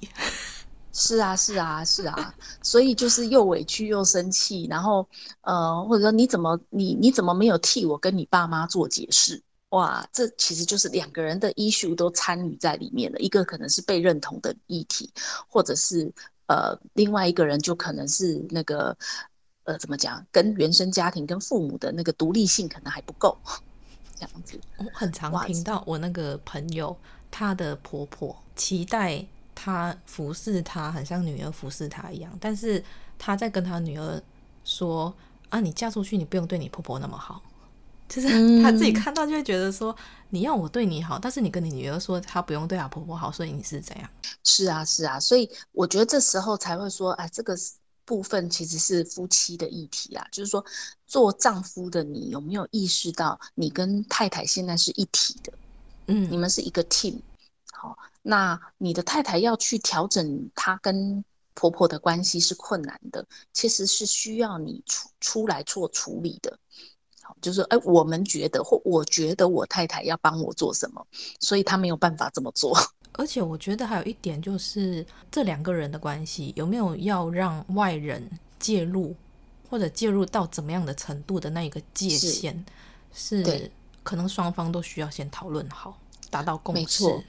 [0.94, 5.08] 是啊，是啊，是啊，所以就是又委屈又生气，然后
[5.42, 9.42] 呃，或者说你怎么你你怎么没有替我跟你爸妈做解释？
[9.72, 13.20] 哇，这其实就是两个人的 issue 都参与在里面了。
[13.20, 15.10] 一个可能是被认同的议题，
[15.48, 16.12] 或者是
[16.48, 18.96] 呃，另外一个人就可能是那个
[19.64, 23.38] 呃，怎么讲，跟原生家庭、跟父母的那个独立性可能还不够，
[24.16, 24.60] 这样子。
[24.78, 26.94] 我很常听到我那个朋友，
[27.30, 32.84] 她的婆婆期待她服侍她，很像女儿服侍她一样，但是
[33.18, 34.22] 她在跟她女儿
[34.66, 35.16] 说
[35.48, 37.42] ：“啊，你嫁出去，你不用对你婆婆那么好。”
[38.12, 39.98] 就是他自己看到就会觉得说，嗯、
[40.32, 44.10] 你要我对你好，但是你跟你女儿说她不用对她婆婆好，所以你是怎样？
[44.44, 47.56] 是啊，是啊，所以我觉得这时候才会说，啊，这个
[48.04, 50.66] 部分其实是夫妻的议题啦，就是说
[51.08, 55.54] 做丈夫的你有没有意识到，你跟太太现在是一体的，
[56.08, 57.18] 嗯，你们是一个 team，
[57.72, 66.60] 好，那你的太太要去调整她跟婆婆的关系是困难的，其实是需要你出出来做处理的。
[67.42, 71.06] 就是说，哎，我们觉得或我觉得我太太要帮我做什么，
[71.40, 72.78] 所以他没有办法这么做。
[73.14, 79.14] 而且我觉得还有一点就是，这两个人的关系有没有要让外人介入，
[79.70, 82.56] 或者介入到怎么样的程度的那一个界限，
[83.14, 85.98] 是，是可能双方都需要先讨论好，
[86.30, 86.82] 达到共识。
[86.82, 87.24] 没错，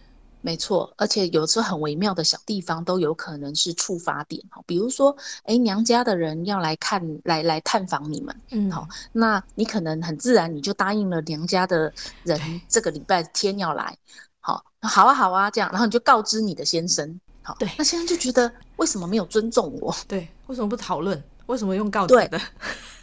[0.96, 11.92] 而且有时候很微妙的小地方都有可能是触发点哈，比如说，哎，娘家的人要来看，来来探访你们，嗯，好，那你可能很自然你就答应了娘家的
[12.24, 13.96] 人这个礼拜天要来，
[14.40, 19.94] 好，好啊好啊这样，然后你就告知你的先生，好，对，那先生就觉得为什么没有尊重我？
[20.08, 21.22] 对，为什么不讨论？
[21.46, 22.40] 为什么用告知的？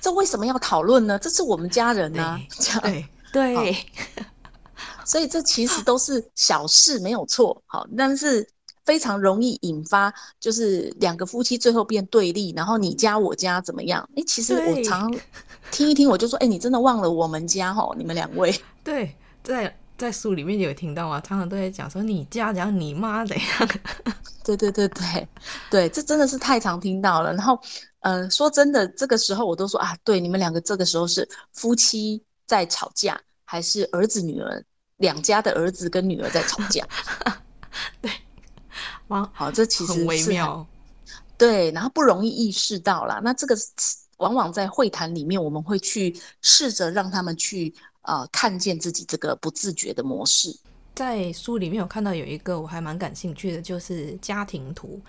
[0.02, 1.18] 这为什么要讨论呢？
[1.20, 2.40] 这是我们家人呢、
[2.82, 3.06] 对。
[3.32, 3.78] 对
[5.10, 8.48] 所以这其实都是小事，没有错，好，但是
[8.86, 14.08] 非常容易引发，就是两个夫妻最后变对立，然后你家我家怎么样？
[14.16, 15.12] 哎，其实我常
[15.72, 17.92] 听一听，我就说，哎，你真的忘了我们家哈？
[17.98, 18.54] 你们两位？
[18.86, 23.70] 对，在在书里面有听到啊，常常都在讲说你家怎样，你妈怎样？
[24.46, 25.28] 对对对对
[25.72, 27.34] 对，这真的是太常听到了。
[27.34, 27.60] 然后，
[28.02, 34.64] 呃，说真的，这个时候我都说啊，对，你们两个这个时候是夫妻在吵架，还是儿子女儿？
[35.00, 36.88] 两家的儿子跟女儿在吵架，
[38.00, 38.10] 对，
[39.08, 40.66] 哇好，这其实是很微妙，
[41.38, 43.20] 对，然后不容易意识到啦。
[43.24, 43.58] 那这个
[44.18, 47.74] 往往在会谈里面，我们会去试着让他们去
[48.04, 50.56] 呃看见自己这个不自觉的模式。
[50.96, 55.00] 在书里面有看到有一个我还蛮感兴趣的，就是家庭图。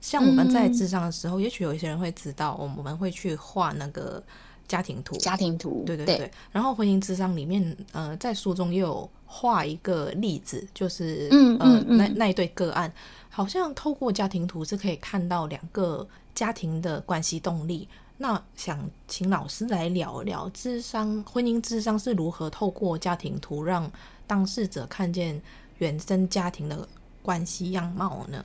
[0.00, 4.22] 像我们在智商的时候，嗯、也许有一些人会知道，我们会去画那个
[4.66, 5.16] 家庭图。
[5.16, 6.18] 家庭图，对对对。
[6.18, 12.92] 对然后婚姻之商里面，呃，在书中也有画一个例子，就是嗯呃嗯嗯那那一对个案，
[13.28, 17.88] 好像透过家庭图是可以看到两个家庭的关系动力。
[18.16, 23.90] 那想请老师来聊聊智商婚姻智商是如何透过家庭图让
[24.24, 25.42] 当事者看见
[25.78, 26.88] 原生家庭的
[27.22, 28.44] 关系样貌呢？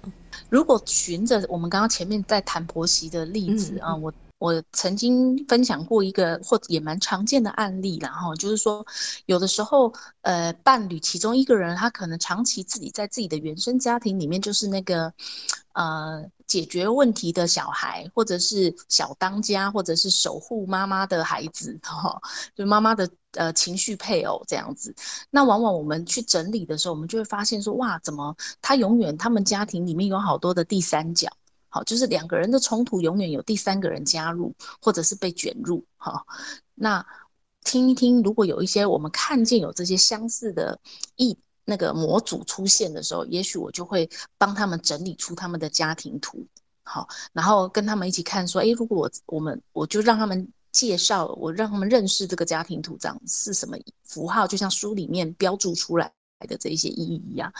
[0.49, 8.85] 如果循着我们刚刚前面在谈婆媳的例子啊，我我曾经分享过一个或者也蛮常见的案例，然后就是说，
[9.27, 15.13] 有的时候呃，伴侣其中一个人他可能长期自己在自己的原生家庭里面就是那个
[15.73, 22.19] 呃解决问题的小孩，或者是小当家，或者是守护妈妈的孩子，哈，
[22.55, 23.07] 就妈妈的。
[23.33, 24.91] 呃，情绪配偶这样子，
[25.29, 31.29] 那往往我们去整理的时候，我们就会发现说，哇，怎么他永远他们家庭里面有好多的第三角，
[31.69, 36.25] 好，就是两个人的冲突永远有第三个人加入，或者是被卷入，哈。
[36.75, 37.05] 那
[37.63, 40.79] 听一听，如果有一些我们看见有这些相似的
[41.15, 46.45] 异那个模组出现的时候，也许我就会帮他们整理出他们的家庭图，
[46.83, 50.51] 好，然后跟他们一起看说，诶，如果我我们我就让他们。
[50.71, 56.13] 介绍我，让他们认识这个家庭图章是什么符号，就像书里面标注出来
[56.47, 57.51] 的这一些意义一样，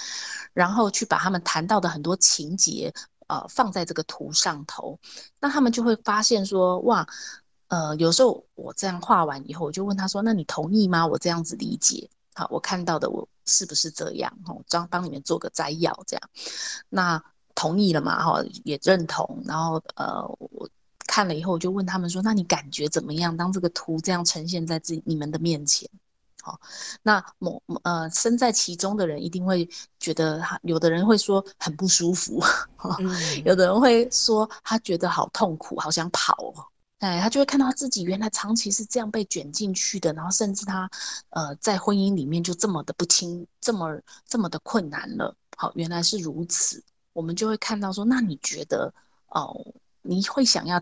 [0.53, 2.93] 然后去把他们谈到的很多情节，
[3.29, 4.99] 呃，放在这个图上头，
[5.39, 7.07] 那他们就会发现说，哇，
[7.69, 11.07] 呃，有时候我这样画完以后，我就问他说，那你同意吗？
[11.07, 14.37] 我这样子理解，好，我看到的我是不是这样？
[14.45, 16.29] 哈，这样帮你们做个摘要，这样，
[16.89, 17.23] 那
[17.55, 18.21] 同意了嘛？
[18.21, 20.69] 哈，也认同，然后呃，我。
[21.11, 23.35] 看了以后，我就问他们说：“那你感觉怎么样？
[23.35, 25.89] 当这个图这样呈现在自己你们的面前，
[26.41, 26.59] 好，
[27.03, 29.67] 那某呃身在其中的人一定会
[29.99, 32.41] 觉得，有的人会说很不舒服，
[32.99, 36.65] 嗯、有的人会说他觉得好痛苦，好想跑哦。
[36.99, 40.89] 哎，他就会看到他自己原来长期是这样被卷进去的，然后甚至他
[41.29, 45.35] 呃在婚姻里面就这么的不清，这么这么的困难了。
[45.55, 46.83] 好，原来是如此，
[47.13, 48.93] 我们就会看到说，那你觉得
[49.27, 49.55] 哦？”
[50.01, 50.81] 你会想要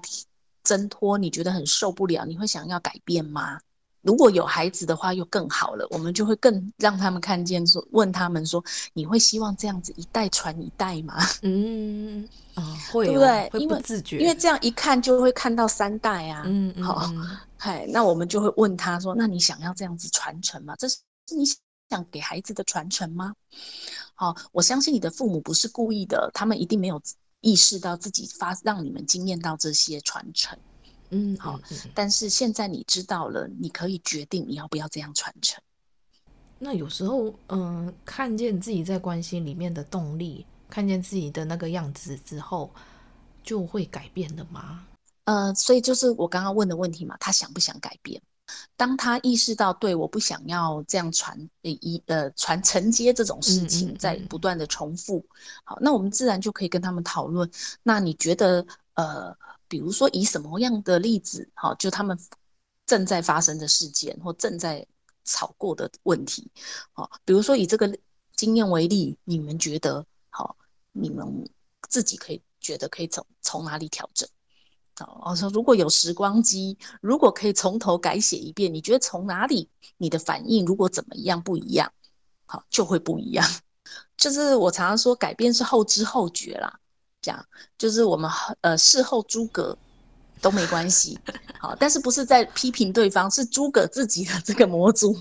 [0.64, 1.18] 挣脱？
[1.18, 2.24] 你觉得很受不了？
[2.24, 3.60] 你会想要改变吗？
[4.08, 5.86] 如果有孩子的话，又更好了。
[5.90, 8.64] 我们就会更让他们看见，说问他们说
[8.96, 13.50] ：“你会希望这样子一代传一代吗？”嗯啊，会、哦，对不对？
[13.50, 16.44] 会不自觉，因为因为这样一看就会看到三代啊。
[16.46, 17.12] 嗯嗯，好，
[17.58, 20.74] 嗨，那我们就会问他说：“那你想要这样子传承吗？
[20.80, 21.00] 这是
[21.36, 21.44] 你
[21.90, 23.34] 想给孩子的传承吗？”
[24.16, 27.02] 好，我相信你的父母不是故意的，他们一定没有。
[27.42, 30.58] 意识到自己发让你们惊艳到这些传承，
[31.10, 31.60] 嗯，好，
[31.94, 35.62] 但是现在你知道了，你可以决定你要不要这样传承。
[36.60, 42.70] 那有时候，嗯、呃，看见自己在关系里面的动力，看见自己的那个样子之后，
[43.44, 44.86] 就会改变的吗？
[45.26, 48.22] 呃，所以就是我刚刚问的问题嘛，他想不想改变？
[48.78, 55.24] 当他意识到，对，我不想要这样传一呃传承接这种事情，在不断的重复，
[55.66, 57.50] 好，那我们自然就可以跟他们讨论。
[57.84, 59.36] 那你觉得，呃，
[59.68, 62.18] 比如说以什么样的例子，好，就他们
[62.86, 64.86] 正在发生的事件或正在
[65.24, 66.50] 吵过的问题，
[66.94, 67.98] 好，比如说以这个
[68.36, 70.56] 经验为例，你们觉得，好，
[70.92, 71.50] 你们
[71.90, 74.28] 自己可以觉得可以从从哪里调整？
[75.24, 81.94] 我说，如果有时光机，如果可以从头改写一遍，你觉得从哪里你的反应如果怎么样不一样，
[82.48, 83.48] 好，就会不一样。
[84.18, 86.80] 就是我常常说，改变是后知后觉啦，
[87.28, 87.46] 讲
[87.78, 89.78] 就是我们呃事后诸葛
[90.42, 91.20] 都没关系，
[91.60, 95.14] 好，但是不是在批评对方，是诸葛自己的这个模组，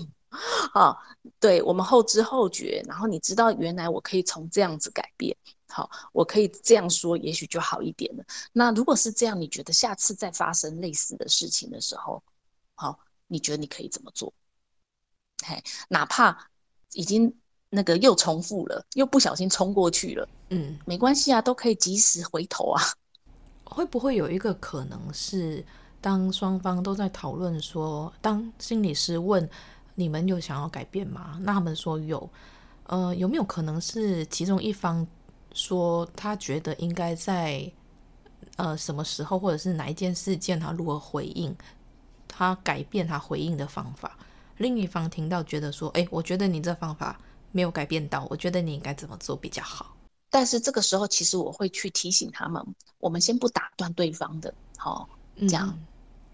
[0.73, 0.97] 好，
[1.39, 5.35] 对我们后知后觉，然后你知道原来我可以从这样子改变。
[5.69, 8.23] 好，我可以这样说，也许就好一点了。
[8.53, 12.23] 那如果是这样，你觉得下次再发生类似的事情的时候，
[12.73, 12.97] 好，
[13.27, 14.33] 你觉得你可以怎么做？
[15.45, 16.49] 嘿，哪怕
[16.93, 17.35] 已经
[17.69, 22.81] 那个又重复了，又不小心冲过去了，嗯，没关系啊，都可以及时回头啊。
[23.65, 25.65] 会不会有一个可能是，
[25.99, 29.49] 当双方都在讨论说，当心理师问
[29.95, 31.37] 你们有想要改变吗？
[31.41, 32.29] 那他们说有，
[32.85, 35.05] 呃，有没有可能是其中一方？
[35.53, 37.71] 说他觉得应该在
[38.57, 41.55] 呃什么时候，或者是哪一件事件，他如何回应，
[42.27, 44.19] 他改变他回应的方法。
[44.57, 47.19] 另一方听到觉得说，哎，我觉得你这方法
[47.51, 49.95] 没有改变到，我觉得你应该怎么做比较好。
[50.29, 52.63] 但是这个时候，其实我会去提醒他们，
[52.99, 55.07] 我们先不打断对方的，好，
[55.39, 55.79] 这样，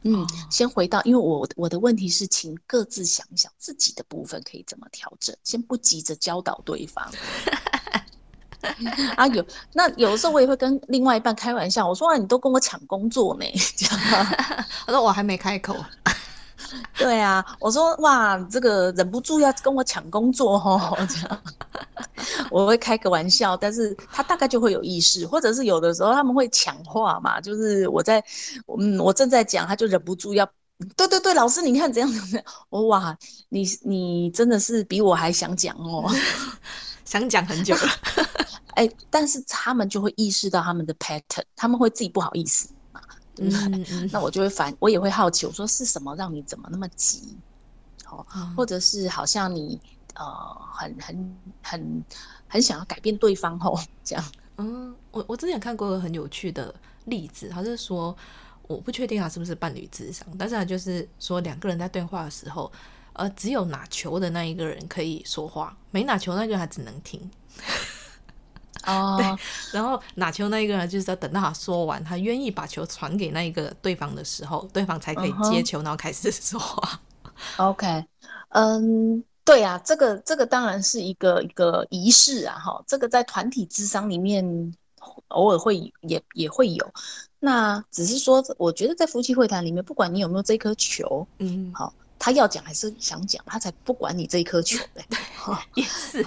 [0.01, 7.07] 嗯，先回到，因为我我的问题是，请各自想一想自己的部分可以怎么调整，先不急着教导对方。
[9.15, 13.45] 啊，有那有的时候我也会跟另外一半开玩笑，我说啊，你都跟我抢工作呢，
[13.75, 13.99] 这样。
[14.87, 15.75] 我说我还没开口。
[16.97, 21.41] 对啊，我说哇，这个忍不住要跟我抢工作哦， 这样。
[22.49, 28.23] 我会开个玩笑，但是他大概就会有意识，或者是有的时候他们会抢话嘛，就是我在，
[28.79, 30.45] 嗯，我正在讲，他就忍不住要，
[30.95, 33.17] 对对对，老师你看怎样怎样，我哇，
[33.49, 36.09] 你你真的是比我还想讲哦，
[37.03, 37.81] 想讲很久了，
[38.75, 42.69] 哎，但是他们就会意识到他们的 pattern，他们会自己不好意思。
[42.69, 42.75] 嘛，
[43.35, 43.59] 对不对？
[43.65, 47.37] 嗯嗯， 那我就会烦，我也会好奇，我说是什么让你怎么那么急？
[48.03, 48.25] 好，
[48.55, 49.79] 或者是好像你。
[50.15, 50.25] 呃，
[50.71, 52.03] 很很很
[52.47, 54.23] 很想要改变对方哦，这样。
[54.57, 56.71] 嗯，我我之前看过一个很有趣的
[57.05, 58.15] 例子，他是说，
[58.67, 62.71] 我不确定他是不是伴侣智商，但是他就是说两个人在对话的时候，
[63.13, 67.19] 呃，只有拿球的那一个人可以说话，没拿球那个他只能听。
[68.85, 76.99] 哦，对，然后拿球那一个人就是要等到他说完，他愿意把球传给那一个对方的时候，对方才可以接球，然后开始说话。
[77.57, 78.05] OK，
[78.49, 79.23] 嗯。
[79.45, 84.73] 对啊，这个这个当然是一个一个仪式啊，哈，这个在团体智商里面
[85.27, 86.93] 偶尔会也也会有。
[87.41, 95.01] 那只是说，我觉得在夫妻会谈里面，不管你有没有这颗球，嗯，好，他要讲还是想讲，他才不管你这一颗球的，
[95.73, 96.25] 也是。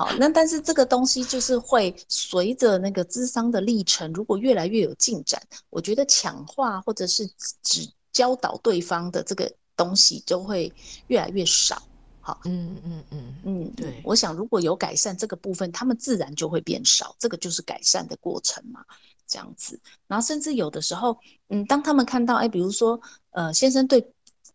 [0.00, 7.30] 好，那但是这个东西就是会随着那个咨商的历程，如果越来越有进展，我觉得强化或者是
[7.62, 10.72] 只教导对方的这个东西就会
[11.08, 11.82] 越来越少。
[12.22, 18.82] 好，嗯嗯嗯嗯，对，我想如果有改善这个部分，他们自然就会变少，这个就是改善的过程嘛，
[19.26, 19.78] 这样子。
[20.06, 21.18] 然后甚至有的时候，
[21.50, 22.98] 嗯，当他们看到，哎，比如说，
[23.32, 24.10] 呃，先生对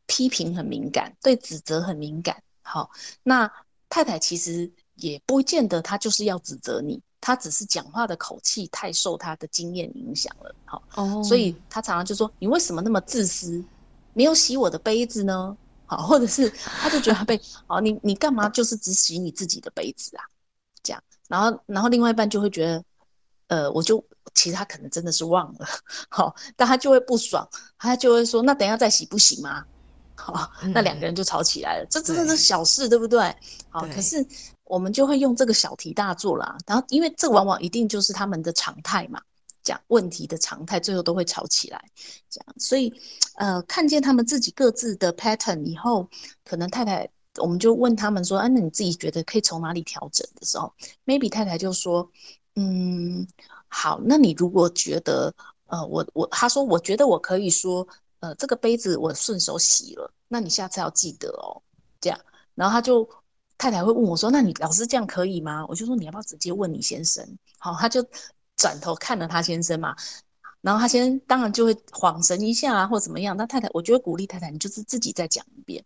[0.08, 2.90] 批评很敏感，对指责很敏感，好，
[3.22, 3.52] 那
[3.90, 13.64] 太太其实也不见得他就是要指责你，他只是讲话的口气太受他的经验影响了，好，哦，所以他常常就说，你为什么那么自私，
[14.14, 15.56] 没有洗我的杯子呢？
[15.86, 20.24] 好，或者是他就觉得他被好，你你干嘛就是只洗你自己的杯子啊？
[20.82, 22.84] 这样，然后然后另外一半就会觉得，
[23.48, 25.68] 呃，我就其实他可能真的是忘了，
[26.10, 29.64] 好，但他就会不爽，他就会说，那等一下再洗不行吗？
[30.16, 33.36] 好，那两个人就吵起来了，嗯、这真的是小事，对，对不对？
[33.70, 34.26] 好，可是
[34.66, 39.22] 我们就会用这个小题大做啦，然后因为这往往一定就是他们的常态嘛。
[39.64, 41.84] 讲问题的常态，最后都会吵起来。
[42.30, 42.94] 这样，所以，
[43.34, 46.08] 呃，看见他们自己各自的 pattern 以后，
[46.44, 50.72] 可能太太，我们就问他们说：“啊，那你自己觉得可以从哪里调整？”的时候
[51.04, 52.08] ，maybe 太太就说
[52.54, 53.28] ：“嗯，
[53.68, 55.34] 好，那你如果觉得，
[55.66, 57.88] 呃，我我，他说我觉得我可以说，
[58.20, 61.60] 呃，这个杯子我顺手洗了，那你下次要记得哦。”
[62.00, 62.20] 这样，
[62.54, 63.10] 然后他就
[63.58, 68.06] 太太会问我说：“那你老师这样可以吗？”我就说：“你要不要直接问你先生？”好，他就。
[68.58, 69.94] 转头看了他先生嘛，
[70.62, 73.36] 然后他先生当然就会恍神一下啊，或怎么样。
[73.36, 75.84] 那太太，我觉得鼓励太太，你就是自己再讲一遍。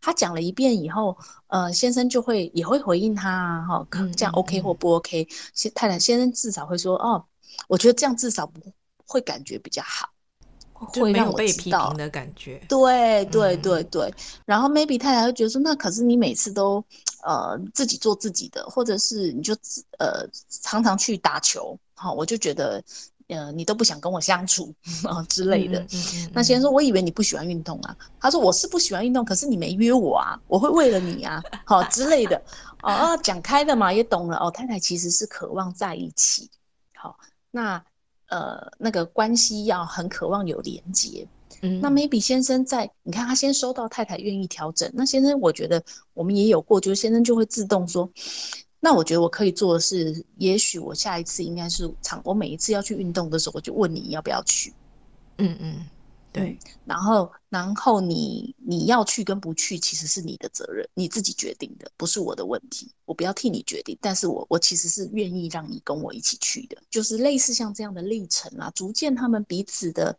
[0.00, 1.18] 他讲了一遍以后，
[1.48, 5.26] 呃，先生就会也会回应他啊，哈，这样 OK 或不 OK？
[5.52, 7.26] 先太太先生至少会说，哦，
[7.66, 8.60] 我觉得这样至少不
[9.04, 10.08] 会感觉比较好，
[10.86, 12.60] 会让我被批评的感觉。
[12.68, 14.12] 对对对对。
[14.44, 16.84] 然后 maybe 太太会觉得说，那可是你每次都
[17.22, 19.54] 呃自己做自己的，或者是你就
[19.98, 21.78] 呃常常去打球。
[21.94, 22.82] 好，我就觉得，
[23.28, 24.74] 呃，你都不想跟我相处
[25.04, 25.78] 啊之类的。
[25.78, 27.96] 嗯嗯嗯嗯、那先生说，我以为你不喜欢运动啊。
[28.18, 32.42] 他说，我是不喜欢运动，可是你没约我啊，我会为了你啊，好之类的。
[32.82, 34.36] 哦，讲开的嘛，也懂了。
[34.38, 36.50] 哦，太太其实是渴望在一起。
[36.94, 37.16] 好，
[37.52, 37.84] 那
[38.32, 41.28] 呃，那个关系要很渴望有连接。
[41.60, 44.90] 嗯，那 maybe 先生在，你看他先收到太太愿意调整。
[44.94, 48.10] 那先生，我觉得我们也有过，就是先生就会自动说。
[48.80, 54.72] 那我觉得我可以做的是，也许我下一次应该是常，我每一次要去运动的时候，我就问你要不要去。
[55.36, 55.86] 嗯嗯，
[56.32, 56.58] 对。
[56.84, 63.96] 然后，然后你你要去跟不去，其实是你的责任，你自己决定的，不是我的问题，我不要替你决定。
[64.00, 70.18] 但是我我其实是愿意让你跟我一起去的，就是类似像这样的历程啊，逐渐他们彼此的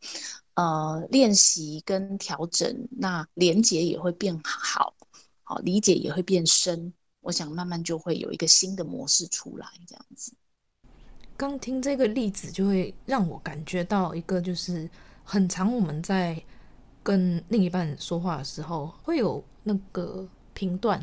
[0.54, 4.94] 呃练习跟调整，那连结也会变好，
[5.44, 6.94] 好理解也会变深。
[7.22, 10.34] 我想慢慢就会有一个新的模式出来，这样子。
[11.36, 14.90] 刚听这个例子，就会让我感觉到一个，就是
[15.24, 16.42] 很常我们在
[17.02, 21.00] 跟另一半说话的时候，会有那个评断，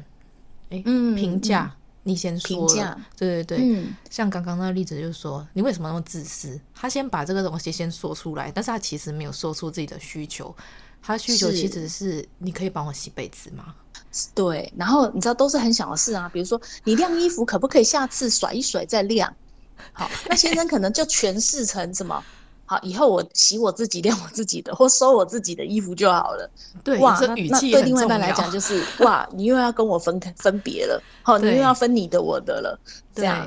[0.71, 6.59] 哎，评价，你先说了，对对对，嗯，像刚刚那个例子就是说，你为什么那么自私？
[6.75, 10.55] 他先把这个东西先说出来，但是他其实没有说出自己的需求，
[11.03, 13.75] 他需求其实是你可以帮我洗被子吗？
[14.35, 19.33] 对，然后你知道都是很小的事啊，比如说你晾衣服可不可以下次甩一甩再晾？
[19.93, 22.23] 好，那先生可能就诠释成什么？
[22.71, 26.49] 好，以后我洗我自己 晾我自己的，或收我自己的衣服就好了。
[26.85, 32.79] 对，哇，那那对另外一半来讲就是哇，你又要跟我分开分别了，好，你又要分你的我的了，
[33.13, 33.45] 这样。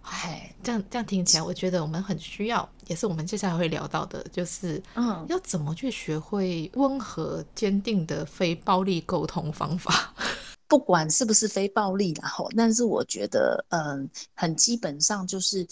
[0.00, 10.14] 哎，这样这样听起来，我觉得我们很需要，也是我们接下来会聊到的，就是嗯，要怎么去学会温和坚定的非暴力沟通方法。
[10.66, 15.66] 不管是不是非暴力，然后，但是我觉得，嗯，很基本上就是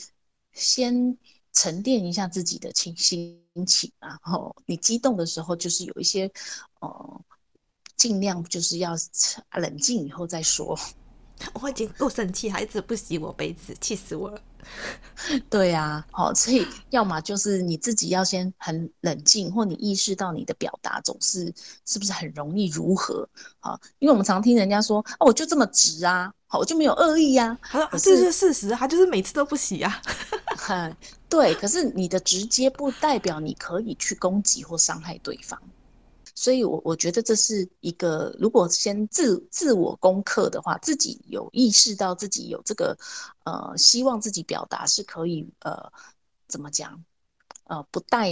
[0.53, 0.95] 先
[1.53, 6.31] 沉淀一下自己的情心情，然后你激动的时候，就是有一些，
[6.81, 7.21] 呃，
[7.97, 8.93] 尽量就是要
[9.53, 10.79] 冷静以后再说。
[11.61, 14.43] 我已经够生气，孩子不洗我杯子，气死我了。
[15.51, 21.53] 对呀，好，所以要么就是你自己要先很冷静，或你意识到你的表达总是
[21.87, 23.29] 是不是很容易如何？
[23.61, 27.59] 好，因为我们常听人家说，哦，我就这么直啊，好，我就没有恶意呀。
[27.63, 30.01] 他说这是事实，他就是每次都不洗啊。
[31.29, 35.61] 对，可是你的直接不代表你可以去攻击或伤害对方。
[36.41, 42.97] 所以我，我觉得这是一个，如果先自自我攻克的话，自己有意识到自己有这个，
[43.45, 45.93] 呃，希望自己表达是可以，呃，
[46.49, 47.05] 怎么讲，
[47.65, 48.31] 呃，不带，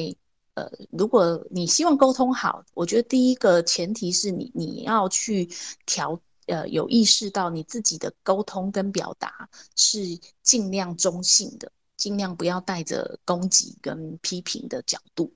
[0.54, 5.46] 呃，如果你希望沟通好，我觉得第一个前提是你你要去
[5.84, 10.00] 调，呃，有意识到你自己的沟通跟表达是
[10.42, 15.30] 尽量中性的，尽量不要带着攻击跟批评的角度，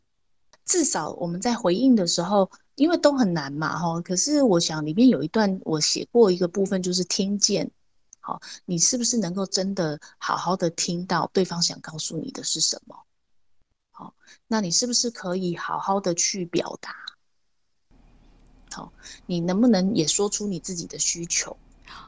[0.64, 2.50] 至少我们在回应的时候。
[2.74, 4.00] 因为都很难嘛，哈。
[4.00, 7.70] 可是我想里面有一段我写过一个部分，就是听见，
[8.20, 12.96] 好，你是不是能够真的好好的听到对方想告诉你的是什么？
[13.90, 14.14] 好，
[14.46, 16.94] 那你是不是可以好好的去表达？
[18.72, 18.92] 好，
[19.26, 21.56] 你能不能也说出你自己的需求？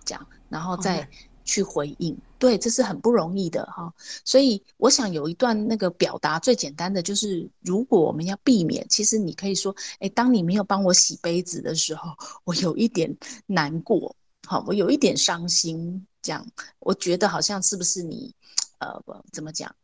[0.04, 1.08] 这样，然后再。
[1.46, 3.90] 去回应，对，这是很不容易的哈。
[4.22, 12.10] 所以我想有一段那个表达最简单的就是，如果我们要避免，其实你可以说，哎，当你没有帮我洗杯子的时候，
[12.44, 13.16] 我有一点
[13.46, 14.14] 难过，
[14.46, 16.46] 好，我有一点伤心，这样，
[16.80, 18.34] 我觉得好像是不是你，
[18.78, 19.74] 呃，怎么讲，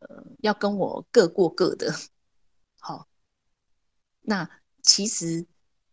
[0.00, 1.94] 呃，要跟我各过各的，
[2.80, 3.06] 好。
[4.22, 4.50] 那
[4.82, 5.46] 其实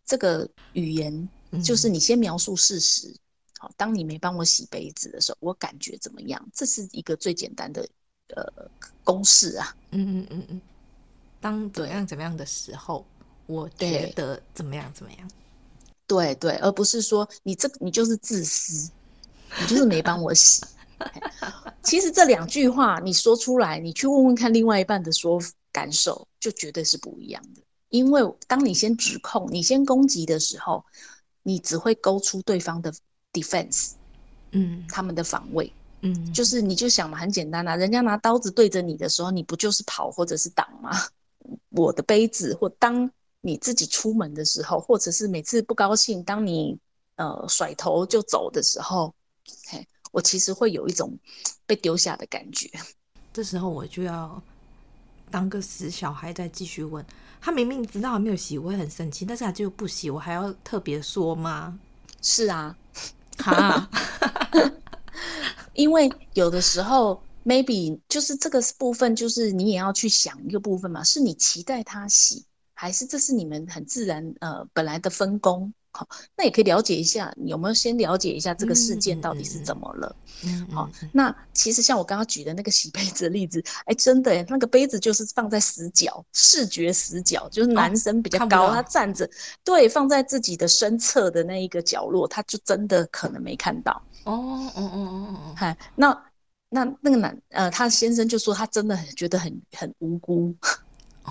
[0.04, 1.30] 这个语言
[1.64, 3.10] 就是你先描述事实。
[3.10, 3.20] 嗯
[3.66, 6.48] 好，当你没帮我洗杯子的时候，我感觉怎么样？
[6.54, 7.88] 这是一个最简单的
[8.36, 8.70] 呃
[9.04, 9.76] 公式啊。
[9.90, 10.62] 嗯嗯嗯嗯。
[11.42, 13.04] 当怎样怎么样的时候，
[13.48, 15.32] 我觉得怎么样怎么样。
[16.06, 18.92] 对对，而不是说你这你就是自私，
[19.60, 20.64] 你就是没帮我洗。
[21.82, 25.42] 其实这两句话你说出来，你去问问看另外一半的说
[25.72, 27.64] 感受，就绝对是不一样的。
[27.90, 30.86] 因为当你先指控、你先攻击的时候，
[31.42, 32.94] 你只会勾出对方的。
[33.36, 33.92] defense，
[34.52, 35.72] 嗯，他们的防卫，
[36.02, 40.92] 嗯，就是你就想嘛，很简单啊，人家拿刀子对着你的时候，你不就是跑或者是挡吗？
[41.70, 43.12] 我的杯子，或当
[43.42, 46.80] 你自己出门的时候，或者是每次不高兴，当你
[47.18, 49.14] 呃甩头就走的时候，
[49.68, 51.16] 嘿，我其实会有一种
[51.66, 52.70] 被丢下的感觉。
[53.34, 54.42] 这时候我就要
[55.30, 57.06] 当个死小孩再继续问，
[57.42, 61.78] 他明明知道还没有洗，我会很生气，但是他就不洗，我还要特别说吗？
[62.22, 62.76] 是啊。
[63.38, 63.90] 哈，
[65.74, 75.74] 因为有的时候，maybe 就是这个部分，就是你也要去想一个部分嘛，是你期待他洗，还是这是你们很自然呃本来的分工？
[75.96, 80.14] 好，那也可以了解一下，你有没有先了解一下这个事件到底是怎么了？
[80.44, 89.30] 嗯，好，那其实像我刚刚举的那个洗杯子的例子，哎，真的，那个杯子就是放在死角，视觉死角，就是男生比较高，他站着，
[89.64, 94.04] 对，放在自己的身侧的那一个角落，他就真的可能没看到。
[94.26, 96.26] 哦，哦，哦，哦，哦，嗨，那
[96.70, 100.54] 那那个男呃，他先生就说他真的很觉得很很无辜，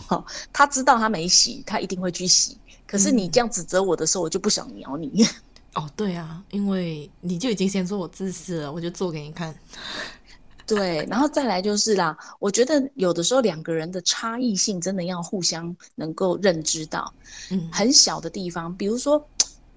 [0.08, 2.58] 哦，他知道他没洗，他一定会去洗。
[2.86, 5.26] 可是你这样指责我的时候，我就不想鸟你。
[5.74, 9.54] 哦，对啊，因为你就已经先说我自私了，我就做给你看。
[10.66, 17.12] 对，然后再来就是啦，我觉得有的时候两个人的差异性真的要互相能够认知到。
[17.50, 19.22] 嗯，很小的地方，比如说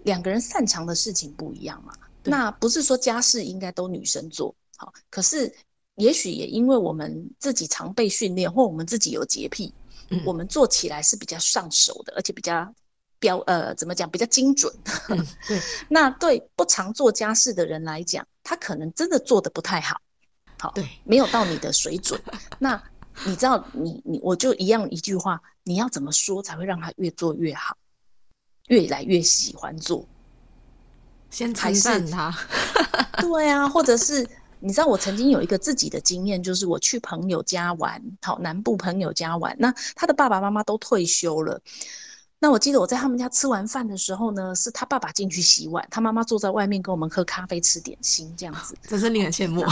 [0.04, 1.92] 两个人擅长的事情不一样嘛，
[2.24, 5.54] 那不是说家事应该都女生做好，可是
[5.96, 9.87] 也许也因为我们自己常被训练，或我们自己有洁癖，嗯，
[10.26, 12.74] 我们做起来是比较上手的，而且比较。
[13.20, 14.72] 标呃怎么讲比较精准。
[15.10, 20.00] 嗯、对， 那对不常做家事的人来讲，他可能真的做得不太好，
[20.60, 22.22] 好，对，没有到你的水准。
[22.60, 22.80] 那
[23.26, 27.76] 你知道你你我就一样一句话，你要怎么说才会让他越做越好，
[28.68, 30.06] 越来越喜欢做？
[31.32, 32.32] 先称赞他，
[33.20, 34.30] 对啊，或者是
[34.60, 41.62] 你知道，我曾经有一个自己的经验，就是我去朋友家玩，好，南部朋友家玩，那他的爸爸妈妈都退休了。
[42.40, 49.64] 那我记得我在他们家吃完饭的时候呢，是他爸爸进去洗碗，他妈妈坐在外面跟我们喝咖啡、吃点心这样子， 真是令人羡慕！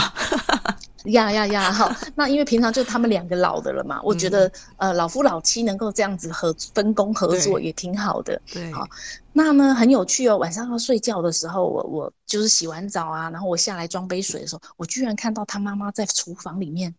[1.06, 1.72] 呀呀呀！
[1.72, 8.40] 好， 那因为平常就他们两个老的了嘛，嗯、我觉得呃老夫老妻能够这样子合分工合作也挺好的。
[8.52, 8.86] 对，好，
[9.32, 10.36] 那呢很有趣哦。
[10.36, 16.94] 晚上要睡觉的时候，我我就是洗完澡啊，然后我下来装杯水的时候，我居然看到他妈妈在厨房里面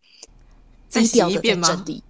[0.90, 2.04] 低调的在整理。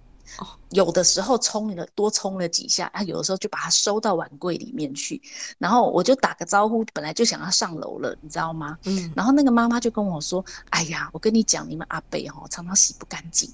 [0.70, 5.20] 有的时候冲了多冲了几下，啊，有的时候就把它收到碗柜里面去，
[5.58, 8.78] 然后我就打个招呼，本来就想要上楼了，你知道吗？
[8.84, 13.50] 嗯，然后那个妈妈就跟我说：“哎呀，我跟你讲，你们阿伯哦，常常洗不干净。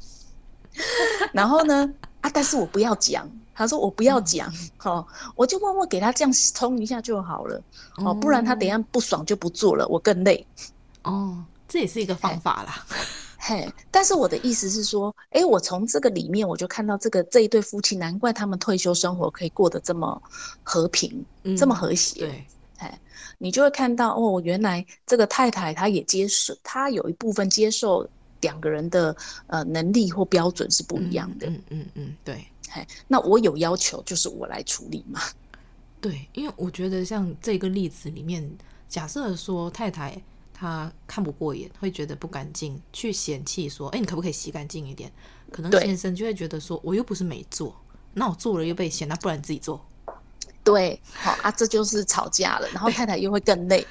[1.32, 1.88] 然后呢，
[2.20, 4.52] 啊，但是我不要讲，他说我不要讲，
[4.82, 7.62] 哦、嗯，我就默默给他这样冲一下就好了，
[7.98, 10.44] 哦，不然他等一下不爽就不做了，我更累。
[11.02, 12.84] 哦，这也是一个方法啦。
[13.42, 20.22] 嘿，但是我的意思是说，哎，我从这个里面我就看到这个这一对夫妻，难怪他们退休生活可以过得这么
[20.62, 22.20] 和平，嗯、这么和谐。
[22.20, 22.44] 对，
[22.76, 23.00] 哎，
[23.38, 28.06] 你就会看到哦，原来这个太太她也接受，她有一部分接受
[28.42, 29.16] 两个人的
[29.46, 31.46] 呃能力或标准是不一样的。
[31.46, 32.44] 嗯嗯嗯，嗯，对。
[32.68, 35.18] 嘿，那我有要求，就是我来处理嘛。
[35.98, 38.46] 对，因为我觉得像这个例子里面，
[38.86, 40.22] 假设说太太。
[40.60, 45.10] 他看不过眼，会觉得不干净，去嫌弃说：“哎，你可不可以洗干净一点？”
[45.50, 47.74] 可能先生就会觉得说：“我又不是没做，
[48.12, 49.82] 那我做了又被嫌，那不然你自己做。”
[50.62, 52.68] 对，好啊，这就是吵架了。
[52.74, 53.86] 然后太太又会更累，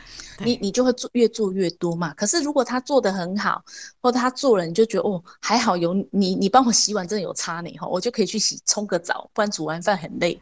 [0.45, 2.13] 你你就会做越做越多嘛。
[2.13, 3.63] 可是如果他做的很好，
[3.99, 10.39] 或者他做了，你就觉得哦，还好有你，你帮我洗碗真的有差你，哈，我就可以去洗冲个澡，不然煮完饭很累。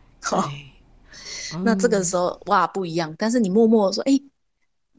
[1.53, 4.19] 嗯、那这个时候哇不一样，但是你默默说：“哎。”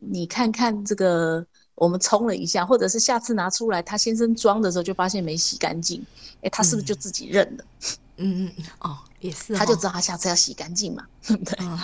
[0.01, 1.45] 你看看这个，
[1.75, 6.05] 我们冲了一下，或者是下次拿出来，他先生装的时候就发现没洗干净，
[6.43, 7.65] 哎，他是不是就自己认了？
[8.21, 11.65] 嗯嗯嗯，哦，也是、哦，他就知道他下次要洗干净嘛， 对不对？
[11.65, 11.79] 哦、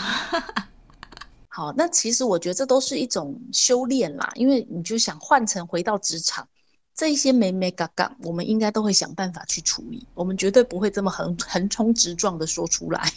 [1.48, 6.48] 好，那其实我觉得这都是一种修炼啦，因为你就想换成回到职场，
[6.92, 13.12] 这一些眉眉嘎嘎，我们应该都会想办法去处理，我们绝对不会这么横横冲直撞的说出来。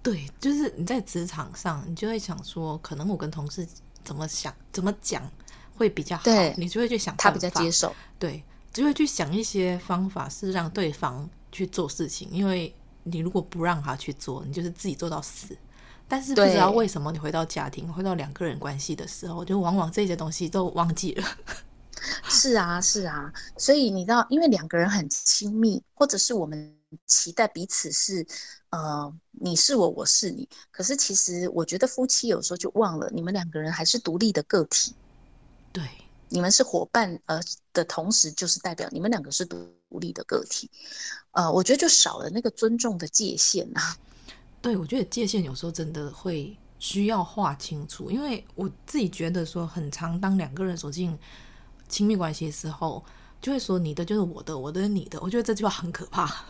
[0.00, 3.66] 对，就是你在职场上，你就会想说，可能我跟同事。
[4.08, 5.30] 怎么想怎么讲
[5.76, 6.24] 会比较好？
[6.56, 8.42] 你就会去想他比较接受，对，
[8.72, 12.26] 就会去想一些方法是让对方去做事情。
[12.30, 15.54] 因为你如果不让他去做，你就是自己做到死。
[16.08, 21.28] 但是不知道为什么，你回到家庭，回到两个人关系的时候，就往往这些东西都忘记了。
[22.30, 26.74] 是啊，是啊，所以你知道，因为两个人很亲密，或者是我们
[27.06, 28.26] 期待彼此是。
[28.70, 29.10] 呃，
[29.40, 30.48] 你是我，我是你。
[30.70, 34.94] 可是其实，我觉得夫妻有时候就忘了，你们两个人还是独立的个体。
[35.72, 35.84] 对，
[36.28, 37.40] 你们是伙伴，呃
[37.72, 39.68] 的同时，就是代表你们两个是独
[40.00, 40.70] 立的个体。
[41.32, 43.96] 呃，我觉得就少了那个尊重的界限呐、啊。
[44.60, 51.16] 对，我觉得界限有时候真的会需要划清楚，因为我自己觉得说，很常当两个人走进
[51.88, 53.04] 亲密关系的时候，
[53.40, 55.20] 就会说你的就是我的，我的是你的。
[55.20, 56.44] 我觉得这句话很可怕。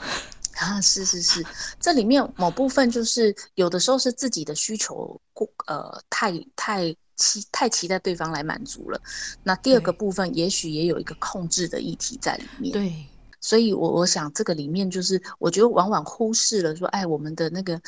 [0.60, 1.44] 啊，是是是，
[1.78, 9.00] 这里面某部分就是有的时候是自己的需求过，呃，太太期太期待对方来满足了。
[9.44, 12.72] 那第二个部分也许也有一个控制的议题在里面。
[12.72, 12.92] 对，
[13.40, 17.80] 所以我我想这个里面就是，我觉得往往忽视了说，哎，我们的那个，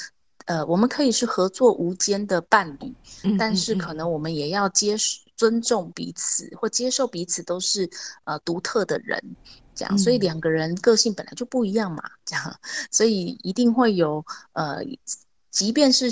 [0.46, 2.94] 呃，我们可以是合作无间的伴侣，
[3.24, 7.90] 嗯，但是可能我们也要接受尊重彼此，或接受彼此都是
[8.24, 9.20] 呃独特的人。
[9.74, 12.60] 这样，所以两个人个性本来就不一样嘛，这样，
[12.90, 14.84] 所以一定会有呃，
[15.50, 16.10] 即便是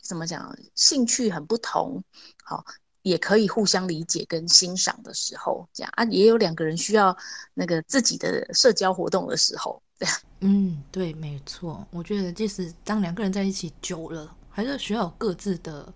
[0.00, 2.02] 怎么讲，兴趣很不同，
[2.44, 2.64] 好，
[3.02, 7.16] 也可以互相理解跟欣赏的时候，这样啊，也有两个人需要
[7.54, 10.16] 那个自己的社交活动的时候，这样。
[10.40, 15.92] 嗯，对，没错，我觉得即使当两个人在一起久了，还是需要有各自的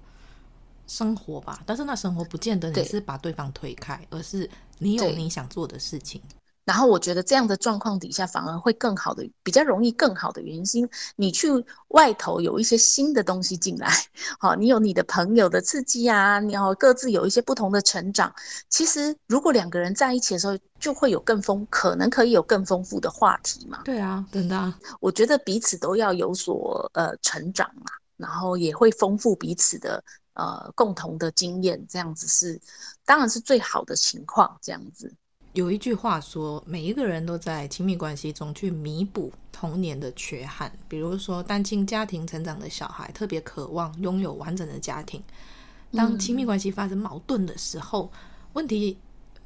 [0.87, 1.63] 生活吧。
[1.67, 4.49] 但是那生活不见得你是把对方推开，而是
[4.79, 6.23] 你有你想做的事情。
[6.65, 11.49] 然后我觉得这样的状况底下反而会更好的，比较容易更好的原因是因为你去
[11.89, 13.91] 外头有一些新的东西进来，
[14.39, 18.33] 好，你有你的朋友的刺激啊，你要各自有一些不同的成长。
[18.69, 23.83] 其实如果两个人在一起的时候，就会有更丰，可能可以有更丰富的话题嘛。
[23.85, 30.03] 对啊，真的，我觉得彼此都要有所呃成长嘛，然后也会丰富彼此的
[30.35, 32.61] 呃共同的经验，这样子是
[33.05, 35.13] 当然是最好的情况，这样子。
[35.53, 40.71] 有一句话说，每一个人都在亲密关系中去弥补童年的缺憾。
[40.89, 45.21] 比如说，单亲家庭成长的小孩特别渴望拥有完整的家庭。
[45.93, 48.19] 当亲密关系发生矛盾的时候，嗯、
[48.53, 48.97] 问题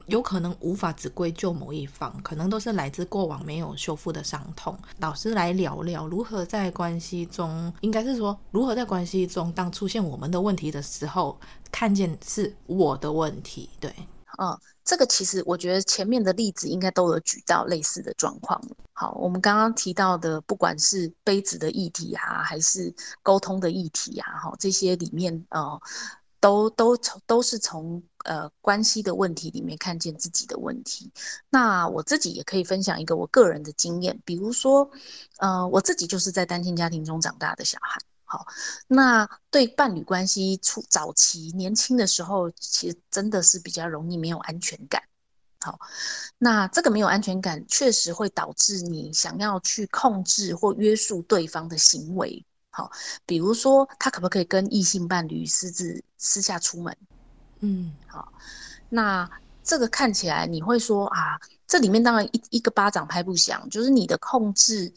[0.05, 4.79] 有可能无法只归咎某一方，可能都是来自过往没有修复的伤痛。
[4.99, 11.41] 老师来聊聊如何在关系中，应该是说如何在关系中，当出现我们的问题的时候，
[11.73, 13.71] 看见是我的问题。
[13.81, 13.91] 对，
[14.37, 14.74] 嗯。
[14.85, 18.61] 这个其实我觉得前面的例子应该都有举到类似的状况。
[18.93, 25.81] 好，我们刚刚提到的，不管是杯子的议题啊，还是沟通的议题啊，哈，这些里面呃，
[26.39, 31.11] 都都从都是从呃关系的问题里面看见自己的问题。
[31.49, 34.91] 那我自己也可以分享一个我个人的经验，比如说，
[35.39, 37.99] 呃，我自己就是在单亲家庭中长大的小孩。
[38.35, 38.49] 好，
[38.89, 45.01] 那对伴侣关系初早期年轻的时候，其实真的是比较容易没有安全感。
[45.61, 45.79] 好，
[46.37, 52.45] 那这个没有安全感，确实会导致你想要去控制或约束对方的行为。
[52.71, 52.91] 好，
[53.25, 56.97] 比如说他可不可以跟异性伴侣私自私下出门？
[57.61, 58.33] 嗯，好，
[58.89, 59.31] 那
[59.63, 64.93] 这个看起来你会说啊，这里面当然一一个巴掌拍不响，就是你的控制，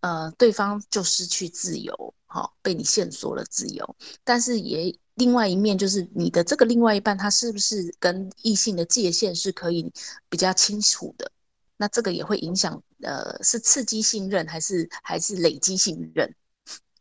[0.00, 2.12] 呃，对方就失去自由。
[2.32, 9.92] 好，被你限缩了自由，但是也另外一面就是你的这个另外一半，他是不是跟异性的界限是可以
[10.28, 11.32] 比较清楚的？
[11.76, 16.32] 那这个也会影响，呃，是刺激信任还是还是累积信任？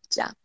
[0.09, 0.35] 这样，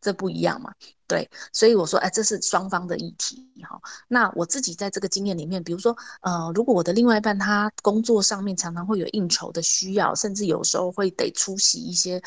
[0.00, 0.74] 这不一样嘛？
[1.06, 3.48] 对，所以我说，哎，这是双方的议题。
[3.62, 12.20] 哈，那我自己在这个经验里面，比如说，呃，如果我的另外一半他工作上面常常会有应酬的需要，甚至有时候会得出席一些，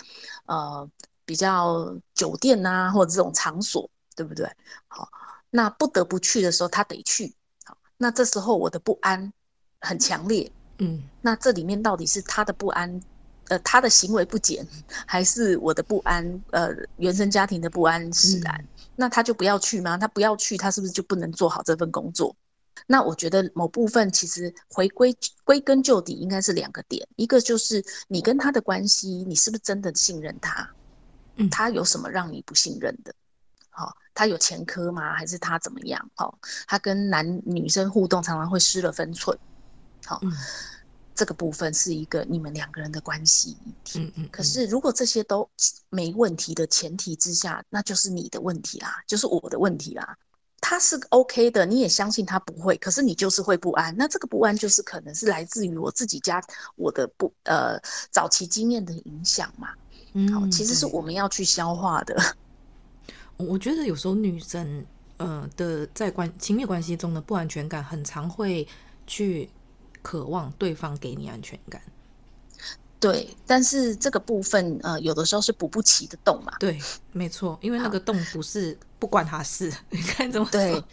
[0.46, 0.90] 呃。
[1.26, 4.50] 比较酒店呐、啊，或者这种场所，对不对？
[4.88, 5.10] 好，
[5.50, 7.34] 那不得不去的时候，他得去。
[7.64, 9.34] 好，那这时候我的不安
[9.82, 10.52] 很强烈。
[10.78, 13.02] 嗯，那这里面到底是他的不安，
[13.48, 14.68] 呃，他的行为不检，
[15.08, 16.44] 还是我的不安？
[16.52, 18.54] 呃，原生家庭的不安使然？
[18.56, 19.98] 嗯、那他就不要去吗？
[19.98, 22.36] 他不要去，他是不是就不能做好这份工作？
[22.88, 25.16] 那我觉得某部分其实回归
[25.46, 30.70] 归根究底，应该是两个点：一个就是你跟他的关系，你是不是真的信任他？
[31.52, 33.14] 他有什么让你不信任的？
[33.70, 35.14] 好、哦，他有前科吗？
[35.14, 36.10] 还是他怎么样？
[36.16, 39.38] 好、哦，他跟男女生互动常常会失了分寸。
[40.06, 40.32] 好、哦，嗯、
[41.14, 44.00] 这个部分是一个你们两个人的关系议题。
[44.00, 44.30] 嗯嗯。
[44.32, 45.50] 可是如果这些都
[45.90, 50.18] 没问题的前提之下，那就是你的问题啦，就是我的问题啦。
[50.62, 53.96] 他是 OK 的，你也相信他不会，可是你就是会不安。
[53.98, 56.42] 那这个不安就是可能是来自于我自己家
[56.76, 57.80] 我的不呃
[58.10, 59.70] 早期经验的影响嘛。
[60.34, 62.16] 好，其实是我们要去消化的。
[63.38, 64.86] 嗯、我觉得有时候女生，
[65.18, 68.68] 呃的在关亲密关系中的不安全感，很常会
[69.06, 69.50] 去
[70.02, 71.82] 渴望对方给你安全感。
[73.00, 76.54] 对，但是这个部分，呃，有的时候是补不齐的洞嘛。
[76.60, 76.80] 对，
[77.12, 80.60] 没错，因为那个洞不是不关他事， 你看怎么说？
[80.60, 80.84] 对。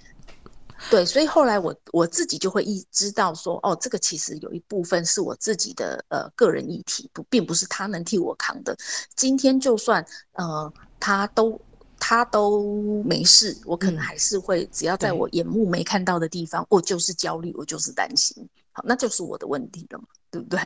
[0.91, 8.77] 对，所以后来我我自己就会意知道说，哦，这个其实有一部分是我自己的呃个人议题，不，并不是他能替我扛的。
[9.17, 10.71] 今天就算呃
[11.01, 11.59] 他都
[11.99, 20.05] 他都没事，我可能还是会，嗯、只要在我眼目没看到的地方，我就是焦虑，我就是担心，好，那就是我的问题了嘛。
[20.33, 20.59] 对不对？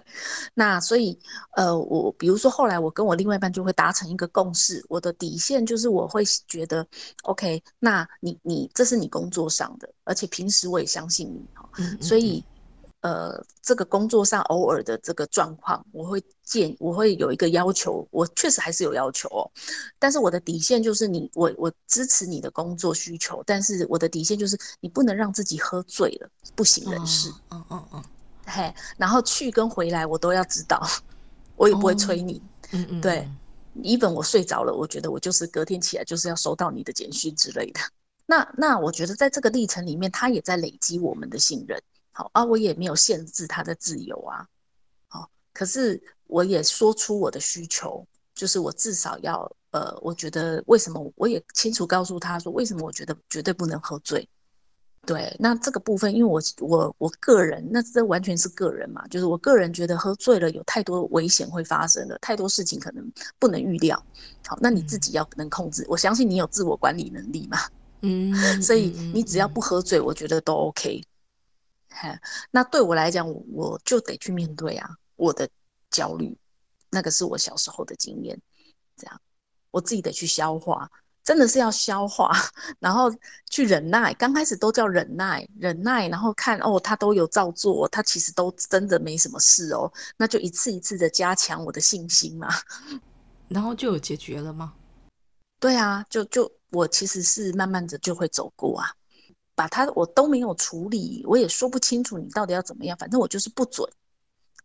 [0.55, 1.19] 那所以，
[1.57, 6.87] 呃，我比如说后来我跟我另外一半就会达成一个共识，我的底线就是我会觉得
[7.25, 12.45] ，OK，那你你这是你工作上的，而且平时我也相信你哈，嗯嗯嗯，所以，
[13.07, 19.49] 呃，这个工作上偶尔的这个状况，我会建，我会有一个要求，我确实还是有要求哦，
[19.97, 27.31] 但是我的底线就是你，我我支持你的工作需求，但是我的底线就是你不能让自己喝醉了，不省人事。
[27.51, 28.03] 嗯嗯嗯。
[28.45, 30.85] 嘿，然后去跟回来我都要知道，
[31.55, 32.39] 我也不会催你。
[32.39, 32.43] 哦、
[32.73, 33.29] 嗯嗯，对
[33.83, 37.81] ，even 我睡着了，我觉得我就是隔天起来就是要收到你的简讯之类的。
[38.27, 41.81] 那那我觉得在这个历程里面，他也在累积我们的信任。
[42.17, 44.47] 好啊，我也没有限制他的自由啊。
[45.07, 54.27] 好，可是我也说出我的需求，就是我至少要呃，我觉得为什么我也清楚告诉他说，为什么我觉得绝对不能喝醉。
[55.05, 64.03] 对，那这个部分，因为我我我个人，那这完全是个人嘛，就是我个人觉得喝醉了有太多危险会发生的，太多事情可能不能预料。
[64.47, 67.59] 好，那你自己要能控制，嗯、我相信你有自我管理能力嘛。
[68.01, 71.03] 嗯，所以你只要不喝醉，我觉得都 OK。
[71.97, 72.21] 哈，
[72.51, 75.49] 那对我来讲，我就得去面对啊，我的
[75.91, 76.37] 焦虑，
[76.91, 78.41] 那个是我小时候的经验，
[78.97, 79.21] 这样
[79.71, 80.91] 我自己得去消化。
[81.25, 82.31] 真的是要消化，
[82.79, 83.13] 然后
[83.51, 84.15] 去忍耐。
[84.15, 89.93] 刚开始都叫忍耐，忍耐，然后看哦，他都有照做，他其实都真的没什么事哦。
[90.17, 92.49] 那就一次一次的加强我的信心嘛。
[93.51, 94.75] 然后就有解决了吗？
[95.59, 98.95] 对啊，就就我其实是慢慢的就会走过啊，
[99.57, 103.91] 把它我都没有处理，我也说不清楚你到底要怎么样，反正我就是不准，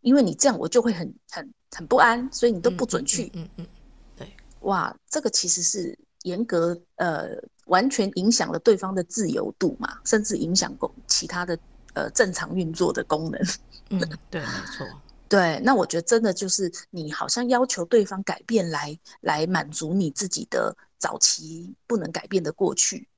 [0.02, 3.32] 因为你这样我就会很很很不安，所以你都不准去。
[3.34, 3.66] 嗯嗯，嗯，嗯，
[4.14, 5.98] 对，哇，这个其实是。
[6.24, 7.30] 严格呃，
[7.64, 11.58] 完全影响了对方的自由度嘛，甚至影响功其他的
[11.94, 13.40] 呃正常运作的功能。
[13.90, 13.98] 嗯，
[14.30, 14.86] 对，没错。
[15.28, 23.08] 对，那我觉得真的就是你好像要求对方改变来来满足你自己的早期不能改变的过去，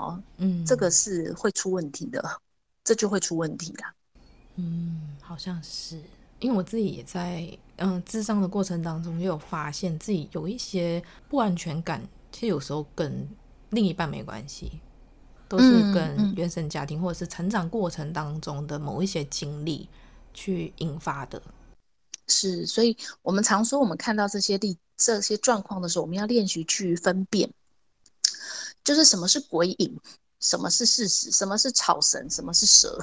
[0.00, 2.40] 哦，嗯，这个是会出问题的，
[2.82, 3.94] 这就会出问题啦。
[4.56, 6.00] 嗯，好像是，
[6.38, 7.46] 因为我自己也在
[7.76, 12.02] 嗯智商的过程当中，也有发现自己有一些不安全感。
[12.32, 13.28] 其实有时候跟
[13.70, 14.72] 另一半没关系，
[15.48, 19.88] 都是跟原生家庭或者是成长过程当中的某一些经历
[20.32, 21.42] 去引发的。
[22.28, 27.50] 是，所以我们常说，我们看到这些例这些状况的时候，我们要练习去分辨，
[28.84, 29.98] 就是什么是鬼影，
[30.40, 32.98] 什么是事实，什么是草绳，什么是蛇。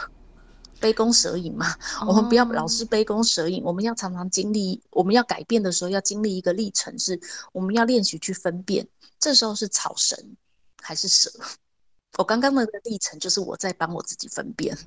[0.80, 1.76] 杯弓蛇影嘛，
[2.08, 3.70] 我们不要老是杯弓蛇影，oh.
[3.70, 7.20] 我们要常常经历，我们要改变的时候要经历一个历程，是
[7.52, 10.36] 我们要练习去分辨，这时候是草绳
[10.80, 11.32] 还是蛇。
[12.20, 14.78] 我刚刚那个历程就是我在帮我自己分辨。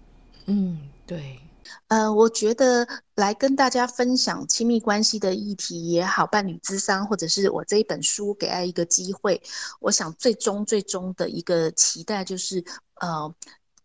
[0.47, 1.41] 嗯，对。
[1.88, 9.42] 呃，我觉得来跟大家分享亲密关系的议题也好，伴侣咨商，或者是我这一本书给爱一个机会，
[9.80, 12.64] 我想最终最终的一个期待就是
[13.00, 13.34] 呃。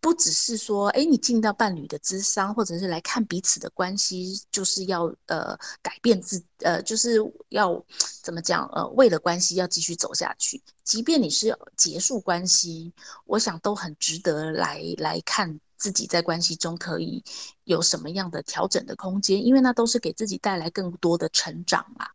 [0.02, 7.18] 不只是说，哎，你进到伴侣的咨商，或者是来看彼此的关系，就是要呃改变自，呃，就是
[7.50, 7.84] 要
[8.22, 10.62] 怎么讲，呃，为了关系要继续走下去。
[10.84, 12.94] 即便你是结束关系，
[13.26, 17.24] 我想都很值得来来看自己在关系中可以
[17.64, 22.08] 有什么样的调整的空间，因为那都是给自己带来更多的成长嘛。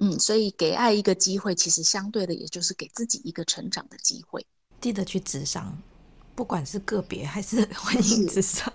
[0.00, 4.46] 嗯，所以给爱一个机会，其实相对的也就是给自己一个成长的机会。
[4.80, 5.76] 记得去咨商。
[6.34, 8.72] 不管是个别还是 婚姻咨商，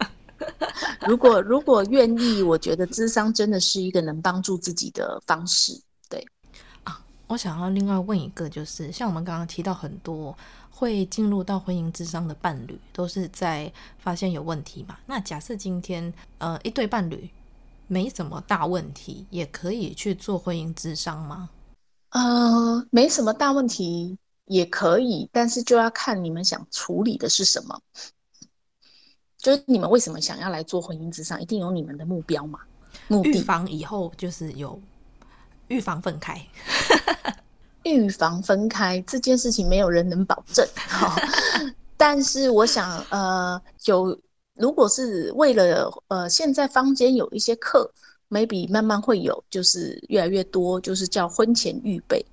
[1.08, 5.82] 如果如果愿意，我觉得智商真的是一个能帮助自己的方式。
[7.34, 10.38] 我想要另外问一个，就是像我们刚刚提到很多
[10.70, 14.98] 会进入到婚姻之商的伴侣，都是在发现有问题嘛？
[15.08, 17.30] 那假设今天呃一对伴侣
[17.88, 21.50] 没什么大问题，也可以去做婚姻之商吗？
[22.12, 24.18] 呃，没什么大问题。
[24.46, 27.82] 也可以，但是就要看你们想处理的是什么。
[29.38, 32.60] 就是你们为什么想要来做婚姻之商，一定有你们的目标嘛？
[33.08, 33.30] 目的。
[33.30, 34.78] 预防以后就是有
[35.70, 36.46] 预防分开。
[37.84, 40.68] 预防分开这件事情没有人能保证。
[41.98, 44.20] 但是我想，呃，有
[44.56, 47.90] 如果是为了呃，现在坊间有一些课
[48.30, 52.26] ，maybe 慢慢会有，就是越来越多，就是叫婚前预备。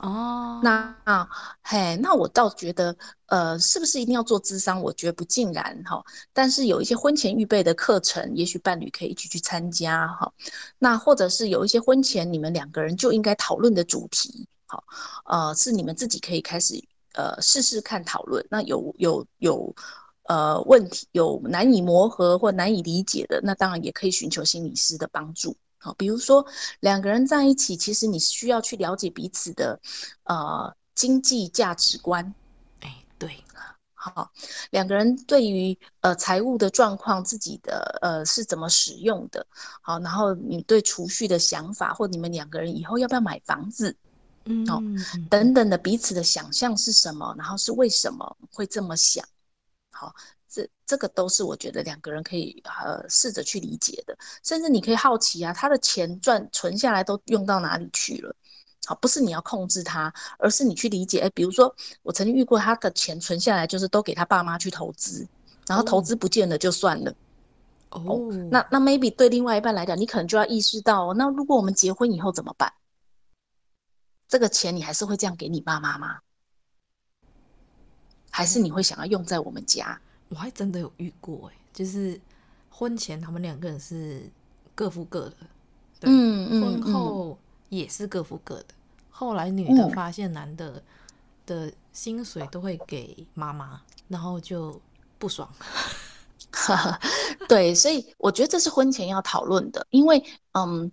[0.00, 1.28] 哦、oh.，那啊，
[1.60, 2.94] 嘿，那我倒觉得，
[3.26, 4.80] 呃，是不是一定要做智商？
[4.80, 6.00] 我觉得不尽然哈。
[6.32, 10.32] 但是有一些婚前预备的课程，也许伴侣可以一起去参加哈。
[10.78, 14.84] 那或者是有一些婚前你们两个人就应该讨论的主题，好，
[15.24, 16.74] 呃，是你们自己可以开始
[17.14, 18.46] 呃试试看讨论。
[18.50, 19.74] 那有有有
[20.24, 25.56] 呃问题，有难以磨合或难以理解的，那当然也可以寻求心理师的帮助。
[25.78, 26.44] 好，比如说
[26.80, 29.80] 两个人在一起，其实你需要去了解彼此的
[30.24, 32.34] 呃经济价值观。
[32.80, 33.42] 哎，对，
[33.94, 34.30] 好，
[34.70, 39.46] 两个人对于呃财务的状况，自己的呃是怎么使用的？
[39.80, 43.96] 好，然后你对储蓄的想法，或你们两个人以后要不要买房子？
[44.48, 44.80] 嗯，好，
[45.30, 47.34] 等等的彼此的想象是什么？
[47.38, 49.24] 然后是为什么会这么想？
[49.90, 50.14] 好。
[50.50, 58.34] 这这个都是我觉得两个人可以呃试着去理解的，甚至你可以好奇啊，他的钱赚存下来都用到哪里去了？
[58.86, 61.20] 好，不是你要控制他，而是你去理解。
[61.20, 65.28] 哎，比如说我曾经遇过他的钱存下来，就是都给他爸妈去投资，
[65.66, 67.14] 然后投资不见了就算了。
[67.90, 72.72] 哦，哦那那 maybe 对另外一半来讲，你可能就要意识到，那如果我们结婚以后怎么办？
[74.28, 76.20] 这个钱你还是会这样给你爸妈吗？
[78.30, 79.98] 还是你会想要用在我们家？
[80.28, 82.20] 我还真的有遇过哎，就是
[82.68, 84.30] 婚前他们两个人是
[84.74, 85.36] 各付各的，
[85.98, 87.38] 对，嗯嗯，婚后
[87.70, 88.66] 也是各付各的。
[89.08, 90.80] 后来女的发现男的
[91.46, 94.80] 的薪水都会给妈妈，然后就
[95.18, 95.50] 不爽。
[97.48, 100.22] 对，所以我觉得这是婚前要讨论的，因为
[100.52, 100.90] 嗯，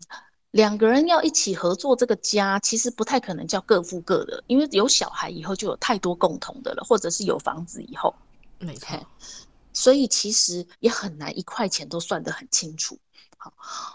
[0.56, 8.16] 两个人要一起合作这个家，其实不太可能叫各付各的，因为有小孩以后就有太多共同的了，或者是有房子以后，
[8.60, 8.98] 没错，
[9.74, 12.98] 所以其实也很难一块钱都算得很清楚。
[13.38, 13.52] 好，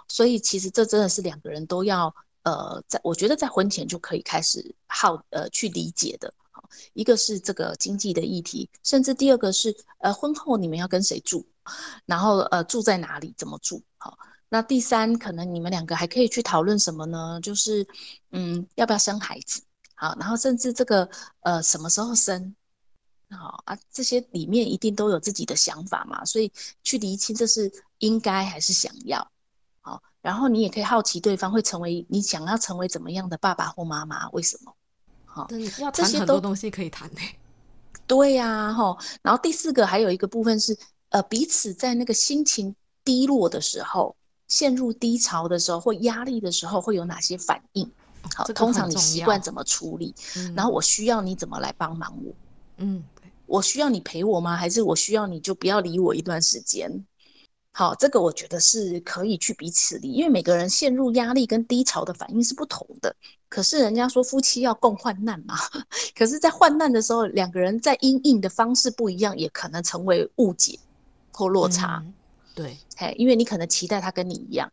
[0.07, 6.35] 所以其实这真的是两个人都要呃，在我觉得在婚前就可以开始好呃去理解的。
[6.51, 11.47] 好一个是这个经济的议题，甚至第二个是呃婚后你们要跟谁住，
[12.05, 13.81] 然后呃住在哪里，怎么住？
[13.97, 14.19] 好，
[14.51, 17.41] 那第三可能你们两个还可以去讨论什么呢？
[17.41, 17.87] 就是
[18.33, 19.63] 嗯要不要生孩子？
[19.95, 21.09] 好，然后甚至这个
[21.41, 22.55] 呃什么时候生？
[23.31, 29.31] 好啊，这些里面一定都有自己的想法嘛，所以去厘清这是应该还是想要。
[29.81, 34.29] 好，然后你也可以好奇对方会成为你想要成为怎么样的爸爸或妈妈？
[34.31, 34.75] 为什么？
[35.25, 35.49] 好，
[35.79, 37.21] 要谈很多东西可以谈呢。
[38.09, 38.99] 对呀、啊，哈。
[39.23, 40.77] 然后第四个还有一个部分是，
[41.11, 42.75] 呃，彼此在那个心情
[43.05, 44.17] 低落的时候，
[44.51, 47.91] 陷入低潮的时候或压力的时候，会有哪些反应？
[48.37, 50.55] 好，这个、通常你习惯怎么处理、嗯？
[50.55, 52.35] 然后我需要你怎么来帮忙我？
[52.77, 53.03] 嗯，
[53.47, 54.55] 我需要你陪我吗？
[54.55, 57.07] 还是我需要你就不要理我一段时间？
[57.73, 63.15] 好，这个我觉得是可以去彼此理，因为每个人陷入压力跟低潮的反应是不同的。
[63.49, 65.55] 可是人家说夫妻要共患难嘛，
[66.15, 70.79] 可是，在患难的时候，两个人在因应的方式不一样，也可能成为误解
[71.33, 72.03] 或落差。
[72.05, 72.13] 嗯、
[72.55, 74.71] 对，嘿，因为你可能期待他跟你一样，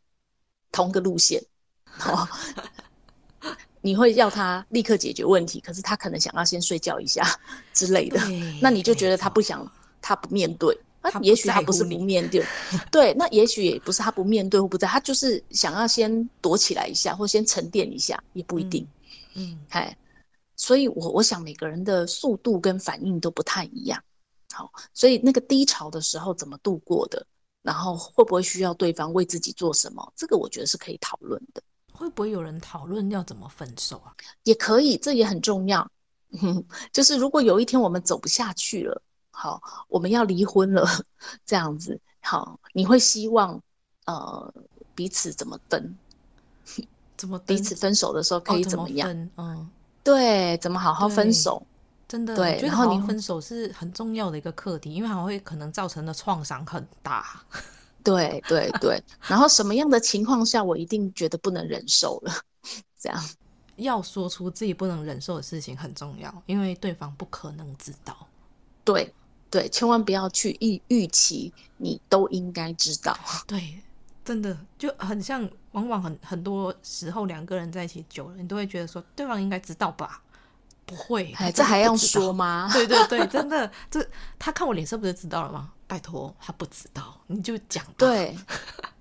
[0.71, 1.41] 同个路线，
[2.05, 2.27] 哦，
[3.81, 7.23] 你会要他立刻解决问题，可是他可能想要先睡觉一下
[7.73, 8.19] 之类的，
[8.61, 9.71] 那你就觉得他不想，
[10.01, 10.77] 他不面对。
[11.09, 12.43] 他也许他不是不面对，
[12.91, 18.85] 对，那也许也不是他不面对或不在，他就是想要先躲起来一下，或先沉淀一下，也不一定。
[19.35, 20.21] 嗯，哎、嗯，
[20.57, 24.03] 所以我我想每个人的速度跟反应都不太一样。
[24.51, 27.25] 好，所以那个低潮的时候怎么度过的，
[27.67, 31.61] 然后会不会需要对方为自己做什么，这个我觉得是可以讨论的。
[31.91, 34.15] 会不会有人讨论要怎么分手啊？
[34.43, 35.85] 也可以，这也很重要。
[36.41, 36.63] 嗯，
[36.93, 39.01] 就是如果有一天我们走不下去了。
[39.31, 40.87] 好，我们要离婚了，
[41.45, 41.99] 这样子。
[42.21, 43.61] 好，你会希望
[44.05, 44.53] 呃
[44.95, 45.97] 彼此怎么分？
[47.17, 49.09] 怎么彼此分手的时候可以怎么样？
[49.35, 49.69] 嗯、
[50.05, 51.61] 对，怎么好好分手？
[52.07, 52.59] 真的，对。
[52.61, 57.41] 然后你分手是很重要的一个课题，因为还会可能造成的创伤很大。
[58.03, 59.03] 对对对。
[59.27, 62.31] 然后什么样的情况下我一定觉得不能忍受了？
[62.97, 63.23] 这样
[63.75, 68.27] 要说出自己不能忍受的事情很重要，因为对方不可能知道。
[68.83, 69.13] 对。
[69.49, 73.17] 对，千万不要去预预期，你都应该知道。
[73.47, 73.81] 对，
[74.25, 80.21] 真的就很像，往往很很多时候两个人在一起久了，你都会觉得说，对方应该知道吧？
[80.87, 82.69] 不会，哎，这还用说吗？
[82.73, 84.03] 对对对，真的，这
[84.39, 85.69] 他看我脸色不就知道了吗？
[85.85, 87.83] 拜托，他不知道，你就讲。
[87.97, 88.35] 对，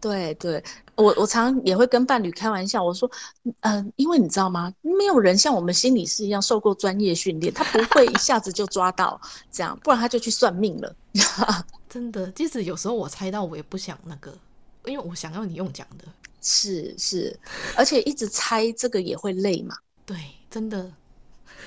[0.00, 0.62] 对对，
[0.96, 3.08] 我我常常也会跟伴侣开玩笑，我说，
[3.42, 4.72] 嗯、呃，因为你知道吗？
[4.82, 9.20] 没有人像我们心理师一样受过专业训练，他不会一下子就抓到
[9.50, 10.94] 这样，不然他就去算命了。
[11.88, 14.36] 真的，即使有时候我猜到，我也不想那个，
[14.84, 16.04] 因为我想要你用讲的。
[16.42, 17.36] 是是，
[17.76, 19.76] 而且一直猜这个也会累嘛。
[20.04, 20.16] 对，
[20.48, 20.88] 真的。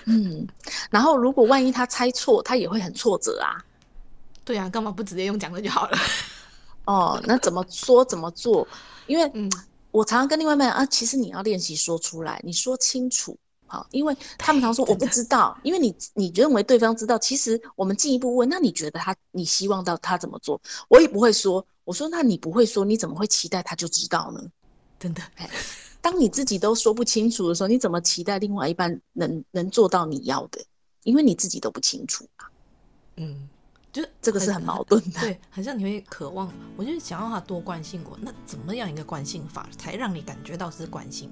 [0.06, 0.48] 嗯，
[0.90, 3.58] 然后如果万一他猜错，他也会很挫折啊。
[4.44, 5.98] 对呀、啊，干嘛不直接用讲的就好了？
[6.86, 8.68] 哦，那怎么说怎么做？
[9.06, 9.52] 因为嗯，
[9.92, 13.38] 我常常跟另外一半啊，其实你要练习说出来，你说清楚
[13.68, 20.60] 好，因为他们常说我不知道，因为你你认为对方知道，其实我们进一步问，那你觉得他你希望到他怎么做？
[20.88, 24.42] 我也不会说，我说那你不会说，你怎么会期待他就知道呢？
[25.00, 25.22] 真的，
[26.02, 30.62] 当你自己都说不清楚的时候，你怎么期待另外一半能能做到你要的？
[31.04, 32.50] 因为你自己都不清楚啊。
[33.18, 33.50] 嗯。
[33.92, 41.28] 就这个是很矛盾的，对，很像你会渴望，我就是想要他多关心我，那怎么样一个关心法才让你感觉到是关心？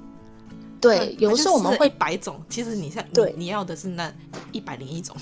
[0.82, 4.12] 对，有时候我们会百种，其实你像对你，你要的是那
[4.52, 5.16] 一百零一种。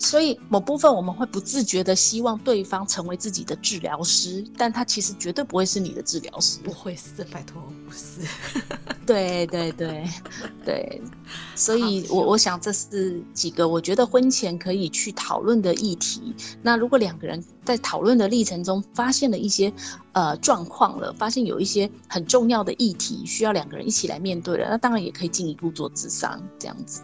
[0.00, 8.26] 所以某部分我们会不自觉的希望对方成为自己的治疗师，但他其实绝对不会是你的治疗师，不会是，拜托，不是。
[9.06, 10.08] 对对对
[10.64, 11.02] 对，
[11.54, 16.34] 所以我我想这是几个我觉得婚前可以去讨论的议题。
[16.62, 19.72] 那如果两个人在讨论的历程中发现了一些
[20.12, 27.02] 呃状况了，发现有一些很重要的议题需要两个人一起来面对了，那当然也可以进一步做智商这样子。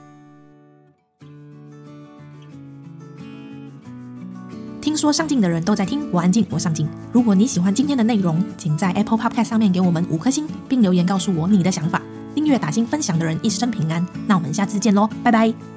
[4.87, 6.89] 听说上镜的人都在听，我安静，我上镜。
[7.11, 12.01] 如果你喜欢今天的内容，请在 Apple Podcast 上面给我们五颗星，并留言告诉我你的想法。
[12.37, 14.07] 订阅打星分享的人一生平安。
[14.29, 15.76] 那我们下次见喽，拜拜。